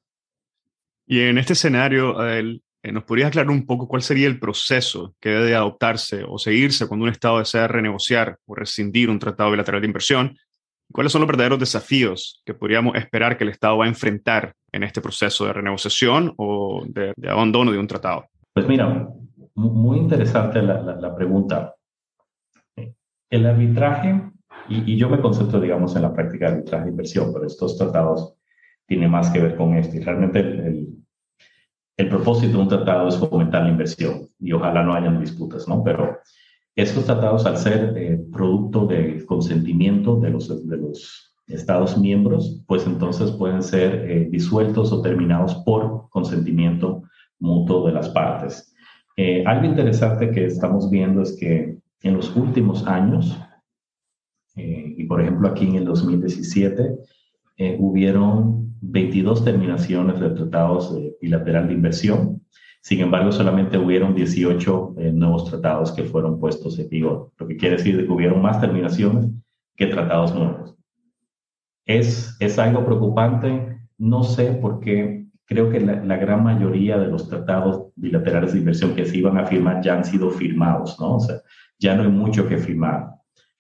Y 1.07 1.21
en 1.21 1.39
este 1.39 1.55
escenario, 1.55 2.19
Adel, 2.19 2.63
eh, 2.83 2.93
¿nos 2.93 3.05
podrías 3.05 3.29
aclarar 3.29 3.51
un 3.51 3.67
poco 3.67 3.89
cuál 3.89 4.03
sería 4.03 4.27
el 4.27 4.39
proceso 4.39 5.15
que 5.21 5.31
debe 5.31 5.55
adoptarse 5.55 6.25
o 6.27 6.39
seguirse 6.39 6.87
cuando 6.87 7.05
un 7.05 7.11
Estado 7.11 7.39
desea 7.39 7.69
renegociar 7.69 8.39
o 8.47 8.55
rescindir 8.55 9.11
un 9.11 9.19
tratado 9.19 9.51
bilateral 9.51 9.81
de 9.81 9.87
inversión? 9.87 10.37
¿Cuáles 10.93 11.13
son 11.13 11.21
los 11.21 11.29
verdaderos 11.29 11.59
desafíos 11.59 12.43
que 12.45 12.55
podríamos 12.55 12.97
esperar 12.97 13.37
que 13.37 13.45
el 13.45 13.51
Estado 13.51 13.79
va 13.79 13.85
a 13.85 13.89
enfrentar 13.89 14.55
en 14.73 14.83
este 14.83 15.01
proceso 15.01 15.47
de 15.47 15.53
renegociación 15.53 16.35
o 16.37 16.85
de, 16.87 17.13
abandono 17.29 17.71
de 17.71 17.79
un 17.79 17.87
tratado? 17.87 18.27
Pues 18.53 18.67
mira, 18.67 19.09
muy 19.55 19.99
interesante 19.99 20.61
la, 20.63 20.81
la 20.83 21.15
pregunta. 21.15 21.75
El 23.31 23.47
arbitraje, 23.47 24.23
y, 24.69 24.97
yo 24.97 25.09
me 25.09 25.21
concentro, 25.21 25.61
digamos, 25.61 25.95
en 25.97 26.03
la 26.03 26.13
práctica 26.13 26.47
de 26.47 26.53
arbitraje 26.53 26.85
de 26.85 26.91
inversión, 26.91 27.33
pero 27.33 27.47
estos 27.47 27.79
tratados 27.79 28.35
tienen 28.87 29.11
más 29.11 29.31
que 29.31 29.41
ver 29.41 29.57
con 29.57 29.75
esto. 29.75 29.97
Y 29.97 30.01
realmente 30.01 30.41
el, 30.41 32.09
propósito 32.09 32.57
de 32.57 32.63
un 32.63 32.69
tratado 32.69 33.09
es 33.09 33.17
fomentar 33.17 33.63
la 33.63 33.69
inversión 33.69 34.27
y 34.39 34.53
ojalá 34.53 34.83
no 34.83 34.95
hayan 34.95 35.21
disputas, 35.21 35.69
¿no? 35.69 35.85
Pero 35.85 36.19
estos 36.75 37.05
tratados, 37.05 37.45
al 37.47 37.59
ser 37.59 37.95
eh, 37.97 38.19
producto 38.33 38.87
del 38.87 39.25
consentimiento 39.27 40.19
de 40.19 40.31
los, 40.31 40.67
de 40.67 40.77
los 40.79 41.31
Estados 41.47 41.99
miembros, 41.99 42.63
pues 42.67 42.87
entonces 42.87 43.33
pueden 43.33 43.63
ser 43.63 44.09
eh, 44.09 44.29
disueltos 44.31 44.93
o 44.93 45.03
terminados 45.03 45.57
por 45.67 46.09
consentimiento 46.09 47.03
mutuo 47.41 47.87
de 47.87 47.93
las 47.93 48.09
partes. 48.11 48.73
Eh, 49.17 49.43
algo 49.45 49.67
interesante 49.67 50.31
que 50.31 50.47
estamos 50.47 50.89
viendo 50.91 51.23
es 51.23 51.37
que 51.37 51.80
en 52.03 52.15
los 52.15 52.35
últimos 52.37 52.87
años, 52.87 53.39
eh, 54.57 54.95
y 54.97 55.05
por 55.05 55.21
ejemplo 55.21 55.49
aquí 55.49 55.67
en 55.67 55.77
el 55.77 55.85
2017, 55.85 56.97
eh, 57.57 57.77
hubieron 57.79 58.75
22 58.81 59.45
terminaciones 59.45 60.19
de 60.21 60.31
tratados 60.31 60.97
bilateral 61.21 61.69
de 61.69 61.75
inversión. 61.75 62.43
Sin 62.83 63.01
embargo, 63.01 63.31
solamente 63.31 63.77
hubieron 63.77 64.15
18 64.15 64.95
eh, 64.99 65.13
nuevos 65.13 65.45
tratados 65.45 65.93
que 65.93 66.05
fueron 66.05 66.41
puestos 66.41 66.79
en 66.79 66.89
vigor, 66.89 67.31
lo 67.39 67.47
que 67.47 67.57
quiere 67.57 67.77
decir 67.77 68.07
que 68.07 68.13
hubieron 68.13 68.41
más 68.41 68.61
terminaciones 68.61 69.29
que 69.77 69.87
tratados 69.87 70.35
nuevos. 70.35 70.75
¿Es, 71.85 72.37
es 72.41 72.59
algo 72.59 72.85
preocupante? 72.85 73.81
No 73.99 74.23
sé, 74.23 74.59
porque 74.63 75.27
creo 75.51 75.69
que 75.69 75.81
la, 75.81 76.17
gran 76.17 76.45
mayoría 76.45 76.97
de 76.97 77.09
los 77.09 77.29
tratados 77.29 77.90
bilaterales 78.01 78.53
de 78.53 78.59
inversión 78.59 78.95
que 78.95 79.05
se 79.05 79.19
iban 79.19 79.39
a 79.39 79.47
firmar 79.47 79.83
ya 79.83 79.95
han 79.95 80.05
sido 80.05 80.31
firmados, 80.31 80.99
¿no? 80.99 81.17
O 81.17 81.21
sea, 81.21 81.37
ya 81.79 81.95
no 81.95 82.03
hay 82.03 82.09
mucho 82.09 82.49
que 82.49 82.59
firmar. 82.59 83.11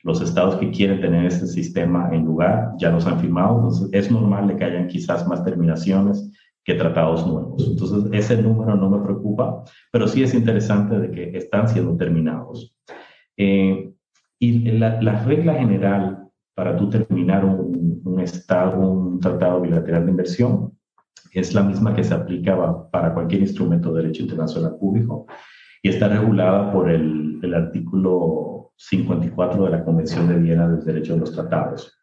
Los 0.03 0.23
estados 0.23 0.57
que 0.57 0.71
quieren 0.71 1.01
tener 1.01 1.27
este 1.27 1.47
sistema 1.47 2.09
en 2.13 2.25
lugar 2.25 2.71
ya 2.79 2.91
los 2.91 3.07
han 3.07 3.21
firmado, 3.21 3.57
entonces 3.57 3.91
es 3.93 4.11
normal 4.11 4.57
que 4.57 4.65
hayan 4.65 4.89
quizás 4.89 5.27
más 5.29 5.45
terminaciones 5.45 6.31
que 6.65 6.75
tratados 6.75 7.27
nuevos. 7.27 7.67
Entonces 7.69 8.05
ese 8.13 8.43
número 8.43 8.77
no 8.77 8.89
me 8.89 9.05
preocupa, 9.05 9.63
pero 9.93 10.09
sí 10.09 10.23
es 10.23 10.35
interesante 10.35 10.99
de 10.99 11.11
que 11.11 11.37
están 11.37 11.69
siendo 11.69 11.97
terminados. 11.97 12.75
Eh, 13.37 13.93
y 14.39 14.71
la, 14.73 15.01
la, 15.03 15.23
regla 15.25 15.55
general 15.55 16.29
para 16.55 16.77
tú 16.77 16.89
terminar 16.89 17.45
un, 17.45 18.01
un, 18.05 18.21
estado, 18.21 18.91
un 18.91 19.21
tratado 19.21 19.61
bilateral 19.61 20.07
de 20.07 20.11
inversión 20.11 20.73
es 21.33 21.55
la 21.55 21.63
misma 21.63 21.95
que 21.95 22.05
se 22.05 22.15
aplicaba 22.15 22.91
para 22.91 23.15
cualquier 23.15 23.43
instrumento 23.43 23.93
de 23.93 24.03
derecho 24.03 24.23
internacional 24.23 24.77
público 24.79 25.27
y 25.83 25.89
está 25.89 26.09
regulada 26.09 26.73
por 26.73 26.91
el, 26.91 27.39
artículo 27.55 28.73
54 28.77 29.65
de 29.65 29.71
la 29.71 29.85
Convención 29.85 30.29
de 30.29 30.39
Viena 30.39 30.69
del 30.69 30.85
Derecho 30.85 31.15
de 31.15 31.21
los 31.21 31.33
Tratados. 31.33 31.99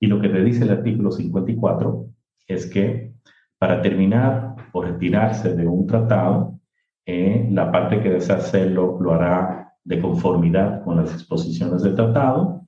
Y 0.00 0.06
lo 0.06 0.20
que 0.20 0.28
te 0.28 0.42
dice 0.42 0.64
el 0.64 0.70
artículo 0.70 1.10
54 1.10 2.06
es 2.48 2.66
que 2.66 3.12
para 3.58 3.80
terminar 3.80 4.56
o 4.72 4.82
retirarse 4.82 5.54
de 5.54 5.66
un 5.66 5.86
tratado, 5.86 6.58
eh, 7.06 7.48
la 7.50 7.70
parte 7.70 8.00
que 8.00 8.10
desea 8.10 8.36
hacerlo 8.36 8.98
lo 9.00 9.12
hará 9.12 9.74
de 9.84 10.00
conformidad 10.00 10.82
con 10.84 10.96
las 10.96 11.12
disposiciones 11.12 11.82
del 11.82 11.94
tratado 11.94 12.66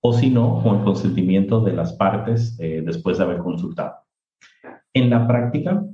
o 0.00 0.12
si 0.12 0.30
no, 0.30 0.62
con 0.62 0.78
el 0.78 0.84
consentimiento 0.84 1.60
de 1.60 1.72
las 1.72 1.92
partes 1.92 2.56
eh, 2.60 2.82
después 2.84 3.18
de 3.18 3.24
haber 3.24 3.38
consultado. 3.38 4.07
En 4.94 5.10
la 5.10 5.26
práctica, 5.26 5.84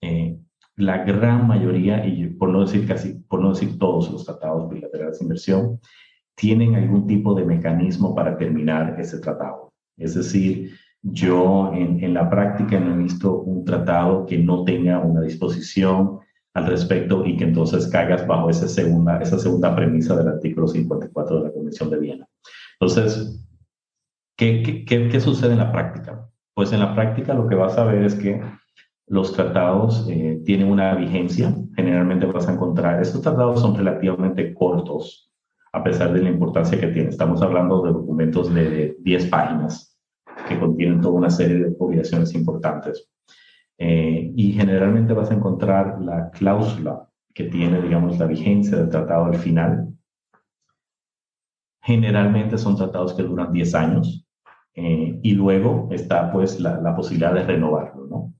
eh, 0.00 0.38
la 0.76 1.04
gran 1.04 1.46
mayoría, 1.46 2.04
y 2.06 2.26
por 2.26 2.48
no 2.48 2.62
decir 2.62 2.86
casi, 2.86 3.14
por 3.28 3.40
no 3.40 3.50
decir 3.50 3.78
todos 3.78 4.10
los 4.10 4.24
tratados 4.24 4.68
bilaterales 4.68 5.18
de 5.18 5.24
inversión, 5.24 5.80
tienen 6.34 6.74
algún 6.74 7.06
tipo 7.06 7.34
de 7.34 7.44
mecanismo 7.44 8.14
para 8.14 8.36
terminar 8.36 8.98
ese 8.98 9.20
tratado. 9.20 9.72
Es 9.96 10.14
decir, 10.14 10.74
yo 11.02 11.72
en, 11.74 12.14
la 12.14 12.28
práctica 12.28 12.80
no 12.80 12.94
he 12.94 13.02
visto 13.02 13.40
un 13.42 13.64
tratado 13.64 14.26
que 14.26 14.38
no 14.38 14.64
tenga 14.64 14.98
una 14.98 15.20
disposición 15.20 16.20
al 16.54 16.66
respecto 16.66 17.24
y 17.26 17.36
que 17.36 17.44
entonces 17.44 17.86
caigas 17.88 18.26
bajo 18.26 18.48
esa 18.48 18.68
segunda, 18.68 19.20
esa 19.20 19.38
segunda 19.38 19.74
premisa 19.76 20.16
del 20.16 20.28
artículo 20.28 20.66
54 20.66 21.38
de 21.38 21.44
la 21.44 21.52
Convención 21.52 21.90
de 21.90 21.98
Viena. 21.98 22.28
Entonces, 22.80 23.46
¿qué, 24.36 24.84
qué, 24.86 25.08
qué 25.08 25.20
sucede 25.20 25.52
en 25.52 25.58
la 25.58 25.72
práctica? 25.72 26.28
Pues 26.54 26.72
en 26.72 26.80
la 26.80 26.94
práctica 26.94 27.34
lo 27.34 27.48
que 27.48 27.56
vas 27.56 27.76
a 27.78 27.84
ver 27.84 28.04
es 28.04 28.14
que 28.14 28.40
los 29.06 29.32
tratados 29.32 30.06
eh, 30.08 30.40
tienen 30.44 30.70
una 30.70 30.94
vigencia. 30.94 31.54
Generalmente 31.74 32.26
vas 32.26 32.48
a 32.48 32.52
encontrar, 32.52 33.02
estos 33.02 33.22
tratados 33.22 33.60
son 33.60 33.76
relativamente 33.76 34.54
cortos, 34.54 35.32
a 35.72 35.82
pesar 35.82 36.12
de 36.12 36.22
la 36.22 36.30
importancia 36.30 36.78
que 36.78 36.86
tienen. 36.86 37.08
Estamos 37.10 37.42
hablando 37.42 37.82
de 37.82 37.92
documentos 37.92 38.54
de 38.54 38.96
10 39.00 39.26
páginas 39.26 39.98
que 40.48 40.58
contienen 40.58 41.00
toda 41.00 41.14
una 41.14 41.30
serie 41.30 41.58
de 41.58 41.76
obligaciones 41.78 42.34
importantes. 42.34 43.10
Eh, 43.76 44.32
y 44.36 44.52
generalmente 44.52 45.12
vas 45.12 45.32
a 45.32 45.34
encontrar 45.34 46.00
la 46.00 46.30
cláusula 46.30 47.08
que 47.34 47.44
tiene, 47.44 47.82
digamos, 47.82 48.18
la 48.18 48.26
vigencia 48.26 48.78
del 48.78 48.88
tratado 48.88 49.24
al 49.24 49.34
final. 49.34 49.88
Generalmente 51.82 52.56
son 52.56 52.76
tratados 52.76 53.12
que 53.14 53.24
duran 53.24 53.52
10 53.52 53.74
años 53.74 54.24
eh, 54.74 55.18
y 55.22 55.32
luego 55.32 55.88
está 55.92 56.32
pues 56.32 56.60
la, 56.60 56.94
posibilidad 56.96 57.34
de 57.34 57.44
renovarlo, 57.44 58.06
¿no? 58.06 58.34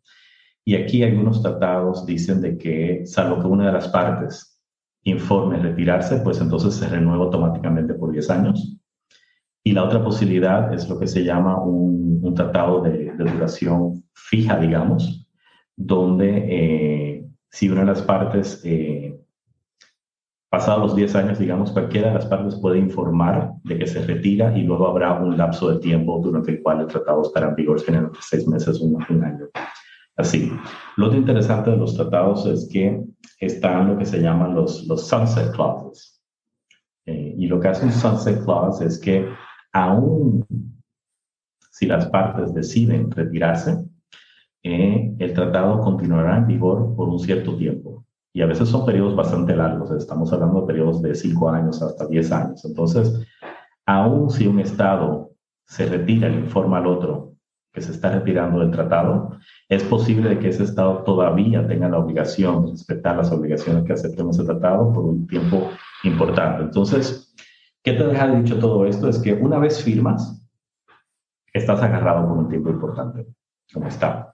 Y 0.64 0.74
aquí 0.76 1.02
algunos 1.02 1.42
tratados 1.42 2.06
dicen 2.06 2.40
de 2.40 2.56
que, 2.56 3.06
salvo 3.06 3.40
que 3.40 3.46
una 3.46 3.66
de 3.66 3.72
las 3.72 3.88
partes 3.88 4.60
informe 5.04 5.58
retirarse, 5.58 6.16
pues 6.18 6.40
entonces 6.40 6.74
se 6.74 6.88
renueva 6.88 7.24
automáticamente 7.24 7.94
por 7.94 8.10
10 8.12 8.30
años. 8.30 8.78
Y 9.62 9.72
la 9.72 9.84
otra 9.84 10.02
posibilidad 10.02 10.72
es 10.72 10.88
lo 10.88 10.98
que 10.98 11.06
se 11.06 11.24
llama 11.24 11.62
un, 11.62 12.34
tratado 12.34 12.80
de, 12.80 13.12
de, 13.12 13.24
duración 13.24 14.02
fija, 14.12 14.58
digamos, 14.58 15.28
donde 15.76 16.46
eh, 16.48 17.26
si 17.50 17.68
una 17.68 17.82
de 17.82 17.86
las 17.86 18.02
partes, 18.02 18.60
eh, 18.64 19.16
pasados 20.54 20.82
los 20.82 20.94
10 20.94 21.16
años, 21.16 21.38
digamos, 21.40 21.72
cualquiera 21.72 22.08
de 22.08 22.14
las 22.14 22.26
partes 22.26 22.54
puede 22.54 22.78
informar 22.78 23.54
de 23.64 23.76
que 23.76 23.88
se 23.88 24.06
retira 24.06 24.56
y 24.56 24.62
luego 24.62 24.86
habrá 24.86 25.14
un 25.14 25.36
lapso 25.36 25.68
de 25.68 25.80
tiempo 25.80 26.20
durante 26.22 26.52
el 26.52 26.62
cual 26.62 26.82
el 26.82 26.86
tratado 26.86 27.22
estará 27.22 27.48
en 27.48 27.56
vigor, 27.56 27.82
generalmente 27.82 28.20
seis 28.22 28.46
meses 28.46 28.80
un, 28.80 28.94
un 28.94 29.24
año. 29.24 29.46
Así. 30.16 30.52
Lo 30.96 31.12
interesante 31.12 31.72
de 31.72 31.76
los 31.76 31.96
tratados 31.96 32.46
es 32.46 32.68
que 32.72 33.02
están 33.40 33.88
lo 33.88 33.98
que 33.98 34.06
se 34.06 34.20
llaman 34.20 34.54
los, 34.54 34.86
los 34.86 35.08
sunset 35.08 35.50
clauses. 35.50 36.22
Eh, 37.04 37.34
y 37.36 37.48
lo 37.48 37.58
que 37.58 37.66
hace 37.66 37.86
un 37.86 37.92
sunset 37.92 38.44
clause 38.44 38.86
es 38.86 39.00
que 39.00 39.28
aún 39.72 40.46
si 41.72 41.86
las 41.86 42.06
partes 42.06 42.54
deciden 42.54 43.10
retirarse, 43.10 43.84
eh, 44.62 45.16
el 45.18 45.34
tratado 45.34 45.80
continuará 45.80 46.38
en 46.38 46.46
vigor 46.46 46.94
por 46.94 47.08
un 47.08 47.18
cierto 47.18 47.56
tiempo. 47.56 48.03
Y 48.36 48.42
a 48.42 48.46
veces 48.46 48.68
son 48.68 48.84
periodos 48.84 49.14
bastante 49.14 49.54
largos, 49.54 49.92
estamos 49.92 50.32
hablando 50.32 50.62
de 50.62 50.66
periodos 50.66 51.00
de 51.00 51.14
5 51.14 51.50
años 51.50 51.80
hasta 51.80 52.08
10 52.08 52.32
años. 52.32 52.64
Entonces, 52.64 53.24
aún 53.86 54.28
si 54.28 54.48
un 54.48 54.58
Estado 54.58 55.30
se 55.66 55.86
retira 55.86 56.28
y 56.28 56.34
informa 56.34 56.78
al 56.78 56.88
otro 56.88 57.34
que 57.72 57.80
se 57.80 57.92
está 57.92 58.10
retirando 58.10 58.58
del 58.58 58.72
tratado, 58.72 59.38
es 59.68 59.84
posible 59.84 60.40
que 60.40 60.48
ese 60.48 60.64
Estado 60.64 61.04
todavía 61.04 61.64
tenga 61.66 61.88
la 61.88 61.98
obligación 61.98 62.66
de 62.66 62.72
respetar 62.72 63.16
las 63.16 63.30
obligaciones 63.30 63.84
que 63.84 63.92
aceptemos 63.92 64.36
ese 64.36 64.46
tratado 64.46 64.92
por 64.92 65.04
un 65.04 65.28
tiempo 65.28 65.70
importante. 66.02 66.64
Entonces, 66.64 67.32
¿qué 67.84 67.92
te 67.92 68.04
deja 68.04 68.26
dicho 68.26 68.58
todo 68.58 68.84
esto? 68.84 69.08
Es 69.08 69.20
que 69.20 69.32
una 69.32 69.60
vez 69.60 69.80
firmas, 69.80 70.44
estás 71.52 71.80
agarrado 71.82 72.26
por 72.26 72.36
un 72.36 72.48
tiempo 72.48 72.70
importante, 72.70 73.26
como 73.72 73.86
está. 73.86 74.33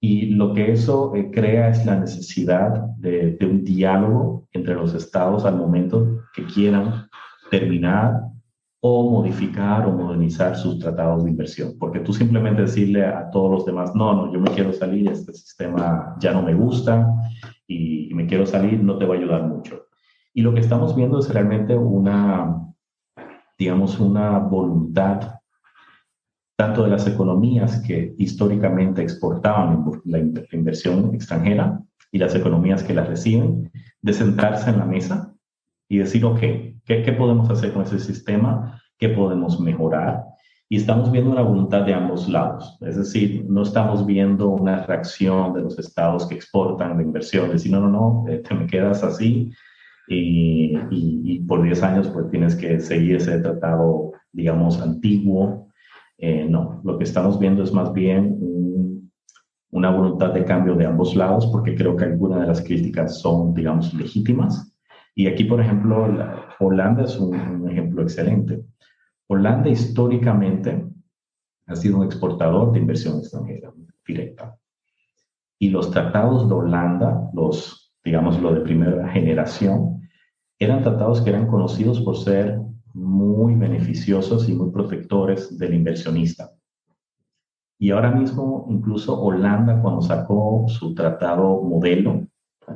Y 0.00 0.30
lo 0.30 0.54
que 0.54 0.72
eso 0.72 1.14
eh, 1.14 1.30
crea 1.30 1.68
es 1.68 1.84
la 1.84 1.96
necesidad 1.98 2.72
de, 2.96 3.36
de 3.36 3.46
un 3.46 3.64
diálogo 3.64 4.48
entre 4.52 4.74
los 4.74 4.94
estados 4.94 5.44
al 5.44 5.56
momento 5.56 6.22
que 6.34 6.44
quieran 6.44 7.08
terminar 7.50 8.22
o 8.82 9.10
modificar 9.10 9.86
o 9.86 9.92
modernizar 9.92 10.56
sus 10.56 10.78
tratados 10.78 11.24
de 11.24 11.30
inversión. 11.30 11.74
Porque 11.78 12.00
tú 12.00 12.12
simplemente 12.14 12.62
decirle 12.62 13.04
a 13.04 13.30
todos 13.30 13.50
los 13.50 13.66
demás, 13.66 13.94
no, 13.94 14.14
no, 14.14 14.32
yo 14.32 14.40
me 14.40 14.50
quiero 14.50 14.72
salir, 14.72 15.10
este 15.10 15.34
sistema 15.34 16.16
ya 16.18 16.32
no 16.32 16.42
me 16.42 16.54
gusta 16.54 17.06
y, 17.66 18.10
y 18.10 18.14
me 18.14 18.26
quiero 18.26 18.46
salir, 18.46 18.82
no 18.82 18.96
te 18.96 19.04
va 19.04 19.14
a 19.14 19.18
ayudar 19.18 19.46
mucho. 19.46 19.86
Y 20.32 20.42
lo 20.42 20.54
que 20.54 20.60
estamos 20.60 20.96
viendo 20.96 21.18
es 21.18 21.28
realmente 21.32 21.76
una, 21.76 22.72
digamos, 23.58 24.00
una 24.00 24.38
voluntad 24.38 25.39
tanto 26.60 26.84
de 26.84 26.90
las 26.90 27.06
economías 27.06 27.80
que 27.86 28.14
históricamente 28.18 29.00
exportaban 29.00 29.82
la, 30.04 30.18
la 30.18 30.46
inversión 30.52 31.14
extranjera 31.14 31.80
y 32.12 32.18
las 32.18 32.34
economías 32.34 32.82
que 32.82 32.92
la 32.92 33.02
reciben, 33.02 33.72
de 34.02 34.12
sentarse 34.12 34.68
en 34.68 34.78
la 34.78 34.84
mesa 34.84 35.34
y 35.88 35.96
decir, 35.96 36.22
ok, 36.22 36.38
¿qué, 36.38 37.02
¿qué, 37.02 37.12
podemos 37.12 37.48
hacer 37.48 37.72
con 37.72 37.84
ese 37.84 37.98
sistema? 37.98 38.78
¿Qué 38.98 39.08
podemos 39.08 39.58
mejorar? 39.58 40.22
Y 40.68 40.76
estamos 40.76 41.10
viendo 41.10 41.30
una 41.30 41.40
voluntad 41.40 41.86
de 41.86 41.94
ambos 41.94 42.28
lados. 42.28 42.76
Es 42.82 42.96
decir, 42.96 43.46
no 43.48 43.62
estamos 43.62 44.04
viendo 44.04 44.50
una 44.50 44.84
reacción 44.84 45.54
de 45.54 45.62
los 45.62 45.78
estados 45.78 46.26
que 46.26 46.34
exportan 46.34 46.98
la 46.98 47.02
inversión, 47.02 47.48
decir, 47.48 47.72
no, 47.72 47.80
no, 47.80 47.88
no, 47.88 48.28
eh, 48.28 48.42
te 48.46 48.54
me 48.54 48.66
quedas 48.66 49.02
así 49.02 49.50
y, 50.08 50.76
y, 50.90 51.22
y, 51.24 51.38
por 51.38 51.62
10 51.62 51.82
años 51.84 52.08
pues 52.08 52.30
tienes 52.30 52.54
que 52.54 52.80
seguir 52.80 53.16
ese 53.16 53.38
tratado, 53.38 54.12
digamos, 54.30 54.78
antiguo. 54.82 55.69
Eh, 56.20 56.46
no, 56.48 56.80
lo 56.84 56.98
que 56.98 57.04
estamos 57.04 57.38
viendo 57.38 57.62
es 57.62 57.72
más 57.72 57.92
bien 57.92 58.36
un, 58.40 59.10
una 59.70 59.90
voluntad 59.90 60.32
de 60.32 60.44
cambio 60.44 60.74
de 60.74 60.86
ambos 60.86 61.16
lados, 61.16 61.46
porque 61.46 61.74
creo 61.74 61.96
que 61.96 62.04
algunas 62.04 62.40
de 62.40 62.46
las 62.46 62.60
críticas 62.62 63.20
son, 63.20 63.54
digamos, 63.54 63.94
legítimas 63.94 64.70
y 65.14 65.26
aquí, 65.26 65.44
por 65.44 65.60
ejemplo, 65.60 66.08
la, 66.08 66.54
Holanda 66.60 67.04
es 67.04 67.18
un, 67.18 67.34
un, 67.34 67.70
ejemplo 67.70 68.02
excelente. 68.02 68.64
Holanda 69.26 69.68
históricamente 69.68 70.86
ha 71.66 71.76
sido 71.76 71.98
un 71.98 72.04
exportador 72.04 72.72
de 72.72 72.78
inversión 72.78 73.18
extranjera 73.18 73.72
directa. 74.06 74.56
Y 75.58 75.70
los 75.70 75.90
tratados 75.90 76.48
de 76.48 76.54
Holanda, 76.54 77.30
los, 77.34 77.92
digamos, 78.02 78.40
lo 78.40 78.54
de 78.54 78.60
primera 78.60 79.08
generación, 79.08 80.00
eran 80.58 80.82
tratados 80.82 81.20
que 81.20 81.30
eran 81.30 81.46
conocidos 81.46 82.00
por 82.00 82.16
ser 82.16 82.60
muy 82.94 83.54
beneficiosos 83.54 84.48
y 84.48 84.54
muy 84.54 84.70
protectores 84.70 85.56
del 85.58 85.74
inversionista. 85.74 86.52
Y 87.78 87.90
ahora 87.90 88.10
mismo, 88.10 88.66
incluso 88.68 89.20
Holanda, 89.20 89.80
cuando 89.80 90.02
sacó 90.02 90.66
su 90.68 90.94
tratado 90.94 91.62
modelo, 91.62 92.26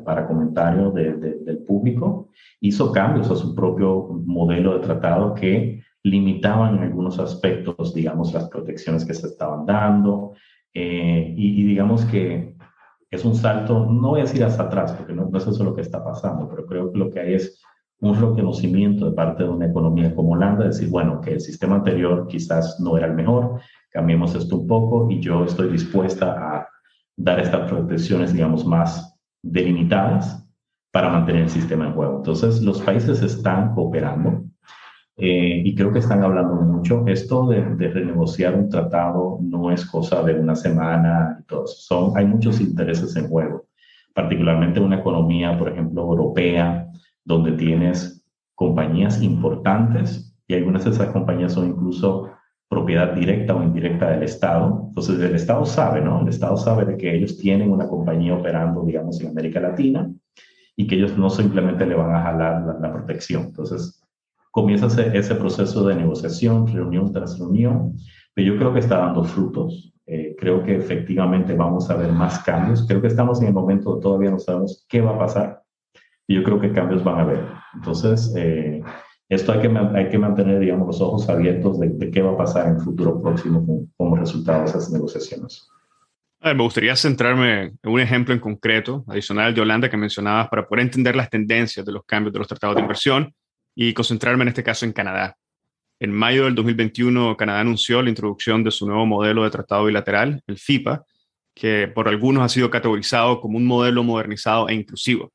para 0.05 0.27
comentario 0.27 0.90
de, 0.90 1.14
de, 1.14 1.38
del 1.40 1.59
público, 1.59 2.29
hizo 2.61 2.90
cambios 2.90 3.31
a 3.31 3.37
su 3.37 3.55
propio 3.55 4.09
modelo 4.24 4.74
de 4.74 4.81
tratado 4.81 5.35
que 5.35 5.83
limitaban 6.03 6.77
en 6.77 6.83
algunos 6.85 7.18
aspectos, 7.18 7.94
digamos, 7.94 8.33
las 8.33 8.48
protecciones 8.48 9.05
que 9.05 9.14
se 9.14 9.27
estaban 9.27 9.64
dando. 9.66 10.33
Eh, 10.72 11.33
y, 11.37 11.61
y, 11.61 11.64
digamos 11.64 12.05
que 12.07 12.57
es 13.11 13.24
un 13.24 13.35
salto, 13.35 13.87
no 13.87 14.11
voy 14.11 14.20
a 14.20 14.24
decir 14.24 14.42
hasta 14.42 14.64
atrás, 14.64 14.92
porque 14.92 15.12
no, 15.12 15.29
no 15.31 15.38
es 15.38 15.46
eso 15.46 15.62
lo 15.62 15.74
que 15.74 15.83
está 15.83 16.03
pasando, 16.03 16.48
pero 16.48 16.66
creo 16.66 16.92
que 16.92 16.98
lo 16.98 17.11
que 17.11 17.20
hay 17.20 17.35
es 17.35 17.62
un 18.00 18.20
reconocimiento 18.20 19.09
de 19.09 19.16
parte 19.16 19.44
de 19.44 19.48
una 19.48 19.66
economía 19.66 20.14
como 20.14 20.33
Holanda, 20.33 20.66
decir, 20.66 20.88
bueno, 20.88 21.20
que 21.20 21.35
el 21.35 21.40
sistema 21.40 21.76
anterior 21.76 22.26
quizás 22.26 22.78
no 22.80 22.96
era 22.96 23.07
el 23.07 23.14
mejor, 23.14 23.61
cambiemos 23.90 24.35
esto 24.35 24.59
un 24.59 24.66
poco 24.66 25.11
y 25.11 25.20
yo 25.20 25.44
estoy 25.44 25.70
dispuesta 25.70 26.33
a 26.33 26.68
dar 27.16 27.40
estas 27.40 27.70
protecciones, 27.70 28.33
digamos, 28.33 28.66
más 28.66 29.16
delimitadas 29.42 30.44
para 30.92 31.09
mantener 31.09 31.42
el 31.42 31.50
sistema 31.50 31.87
en 31.87 31.94
juego. 31.94 32.16
Entonces, 32.18 32.62
los 32.62 32.80
países 32.83 33.22
están 33.22 33.74
cooperando 33.74 34.44
eh, 35.16 35.62
y 35.64 35.74
creo 35.74 35.92
que 35.92 36.00
están 36.00 36.22
hablando 36.22 36.54
mucho. 36.54 37.04
Esto 37.07 37.46
de, 37.46 37.62
de, 37.76 37.88
renegociar 37.88 38.54
un 38.54 38.68
tratado 38.68 39.38
no 39.40 39.70
es 39.70 39.85
cosa 39.87 40.22
de 40.22 40.35
una 40.35 40.57
semana 40.57 41.38
y 41.40 41.44
todo 41.44 41.66
Son, 41.66 42.16
hay 42.16 42.26
muchos 42.26 42.61
intereses 42.61 43.14
en 43.16 43.28
juego. 43.28 43.66
particularmente 44.12 44.78
una 44.78 44.98
economía, 44.98 45.59
por 45.59 45.68
ejemplo, 45.70 46.02
europea, 46.02 46.88
donde 47.24 47.52
tienes 47.52 48.24
compañías 48.54 49.22
importantes 49.22 50.34
y 50.46 50.54
algunas 50.54 50.84
de 50.84 50.90
esas 50.90 51.08
compañías 51.08 51.52
son 51.52 51.68
incluso 51.68 52.30
propiedad 52.68 53.14
directa 53.14 53.54
o 53.54 53.62
indirecta 53.62 54.10
del 54.10 54.22
Estado. 54.24 54.87
Entonces, 54.88 55.20
el 55.20 55.34
Estado 55.34 55.64
sabe, 55.64 56.00
¿no? 56.00 56.22
El 56.22 56.28
Estado 56.28 56.56
sabe 56.56 56.84
de 56.84 56.96
que 56.96 57.14
ellos 57.14 57.38
tienen 57.38 57.70
una 57.70 57.88
compañía 57.88 58.34
operando, 58.34 58.82
digamos, 58.82 59.20
en 59.20 59.28
América 59.28 59.60
Latina 59.60 60.10
y 60.76 60.87
que 60.87 60.96
ellos 60.96 61.16
no 61.16 61.30
simplemente 61.30 61.87
le 61.87 61.94
van 61.94 62.14
a 62.14 62.22
jalar 62.22 62.80
la, 62.80 62.92
protección. 62.92 63.44
Entonces, 63.44 64.02
comienza 64.50 64.87
ese, 64.87 65.34
proceso 65.37 65.87
de 65.87 65.94
negociación, 65.94 66.66
reunión 66.66 67.12
tras 67.12 67.38
reunión, 67.38 67.96
pero 68.34 68.52
yo 68.52 68.58
creo 68.58 68.72
que 68.72 68.80
está 68.80 68.98
dando 68.98 69.24
frutos. 69.24 69.92
Eh, 70.06 70.34
creo 70.38 70.62
que 70.62 70.76
efectivamente 70.76 71.54
vamos 71.54 71.88
a 71.90 71.96
ver 71.96 72.12
más 72.12 72.40
cambios. 72.40 72.87
Creo 72.87 73.00
que 73.00 73.06
estamos 73.06 73.40
en 73.40 73.48
el 73.48 73.54
momento, 73.54 73.98
todavía 74.00 74.30
no 74.30 74.38
sabemos 74.38 74.84
qué 74.88 75.00
va 75.00 75.12
a 75.12 75.18
pasar, 75.18 75.63
y 76.26 76.37
yo 76.37 76.42
creo 76.42 76.60
que 76.60 76.72
cambios 76.72 77.04
van 77.04 77.18
a 77.18 77.22
haber. 77.22 77.44
Entonces, 77.74 78.32
eh, 78.37 78.82
esto 79.28 79.52
hay 79.52 79.60
que, 79.60 79.68
hay 79.68 80.08
que 80.08 80.18
mantener, 80.18 80.58
digamos, 80.60 80.87
los 80.87 81.00
ojos 81.00 81.28
abiertos 81.28 81.80
de, 81.80 82.10
qué 82.10 82.22
va 82.22 82.32
a 82.32 82.37
pasar 82.37 82.68
en 82.68 82.76
el 82.76 82.80
futuro 82.80 83.20
próximo 83.20 83.88
como, 83.96 84.16
resultado 84.16 84.60
de 84.60 84.66
esas 84.66 84.90
negociaciones. 84.90 85.68
A 86.40 86.48
ver, 86.48 86.56
me 86.56 86.62
gustaría 86.62 86.94
centrarme 86.94 87.62
en 87.62 87.76
un 87.82 88.00
ejemplo 88.00 88.34
en 88.34 88.40
concreto, 88.40 89.04
adicional 89.08 89.54
de 89.54 89.62
Holanda 89.62 89.88
que 89.88 89.96
mencionabas, 89.96 90.48
para 90.48 90.66
poder 90.66 90.84
entender 90.84 91.16
las 91.16 91.30
tendencias 91.30 91.84
de 91.87 91.92
los 91.92 92.04
cambios 92.04 92.32
de 92.32 92.38
los 92.38 92.48
tratados 92.48 92.76
de 92.76 92.82
inversión 92.82 93.34
y 93.74 93.94
concentrarme 93.94 94.42
en 94.42 94.48
este 94.48 94.62
caso 94.62 94.84
en 94.84 94.92
Canadá. 94.92 95.37
En 96.00 96.12
mayo 96.12 96.44
del 96.44 96.54
2021, 96.54 97.37
Canadá 97.37 97.60
anunció 97.60 98.02
la 98.02 98.10
introducción 98.10 98.62
de 98.62 98.70
su 98.70 98.87
nuevo 98.87 99.06
modelo 99.06 99.44
de 99.44 99.50
tratado 99.50 99.87
bilateral, 99.87 100.42
el 100.46 100.58
FIPA, 100.58 101.04
que 101.54 101.88
por 101.88 102.08
algunos 102.08 102.44
ha 102.44 102.48
sido 102.48 102.68
categorizado 102.68 103.40
como 103.40 103.56
un 103.56 103.64
modelo 103.64 104.02
modernizado 104.02 104.68
e 104.68 104.74
inclusivo 104.74 105.32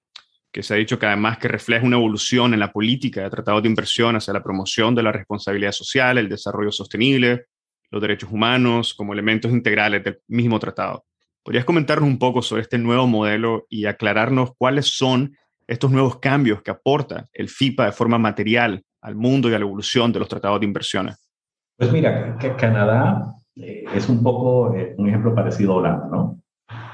que 0.51 0.63
se 0.63 0.73
ha 0.73 0.77
dicho 0.77 0.97
que 0.97 1.05
además 1.05 1.37
que 1.37 1.47
refleja 1.47 1.85
una 1.85 1.97
evolución 1.97 2.53
en 2.53 2.59
la 2.59 2.71
política 2.71 3.21
de 3.21 3.29
tratados 3.29 3.61
de 3.61 3.69
inversión 3.69 4.15
hacia 4.15 4.33
la 4.33 4.43
promoción 4.43 4.95
de 4.95 5.03
la 5.03 5.11
responsabilidad 5.11 5.71
social, 5.71 6.17
el 6.17 6.29
desarrollo 6.29 6.71
sostenible, 6.71 7.45
los 7.91 8.01
derechos 8.01 8.31
humanos 8.31 8.93
como 8.93 9.13
elementos 9.13 9.51
integrales 9.51 10.03
del 10.03 10.19
mismo 10.27 10.59
tratado. 10.59 11.05
¿Podrías 11.43 11.65
comentarnos 11.65 12.07
un 12.07 12.19
poco 12.19 12.41
sobre 12.41 12.63
este 12.63 12.77
nuevo 12.77 13.07
modelo 13.07 13.65
y 13.69 13.85
aclararnos 13.85 14.51
cuáles 14.57 14.87
son 14.97 15.35
estos 15.67 15.91
nuevos 15.91 16.19
cambios 16.19 16.61
que 16.61 16.71
aporta 16.71 17.27
el 17.31 17.49
FIPA 17.49 17.85
de 17.85 17.91
forma 17.91 18.17
material 18.17 18.83
al 19.01 19.15
mundo 19.15 19.49
y 19.49 19.53
a 19.53 19.59
la 19.59 19.65
evolución 19.65 20.11
de 20.11 20.19
los 20.19 20.27
tratados 20.27 20.59
de 20.59 20.65
inversiones? 20.65 21.29
Pues 21.77 21.91
mira, 21.91 22.37
que 22.37 22.55
Canadá 22.55 23.35
eh, 23.55 23.85
es 23.93 24.09
un 24.09 24.21
poco 24.21 24.75
eh, 24.75 24.95
un 24.97 25.07
ejemplo 25.07 25.33
parecido 25.33 25.73
a 25.73 25.75
Holanda, 25.77 26.09
¿no? 26.11 26.41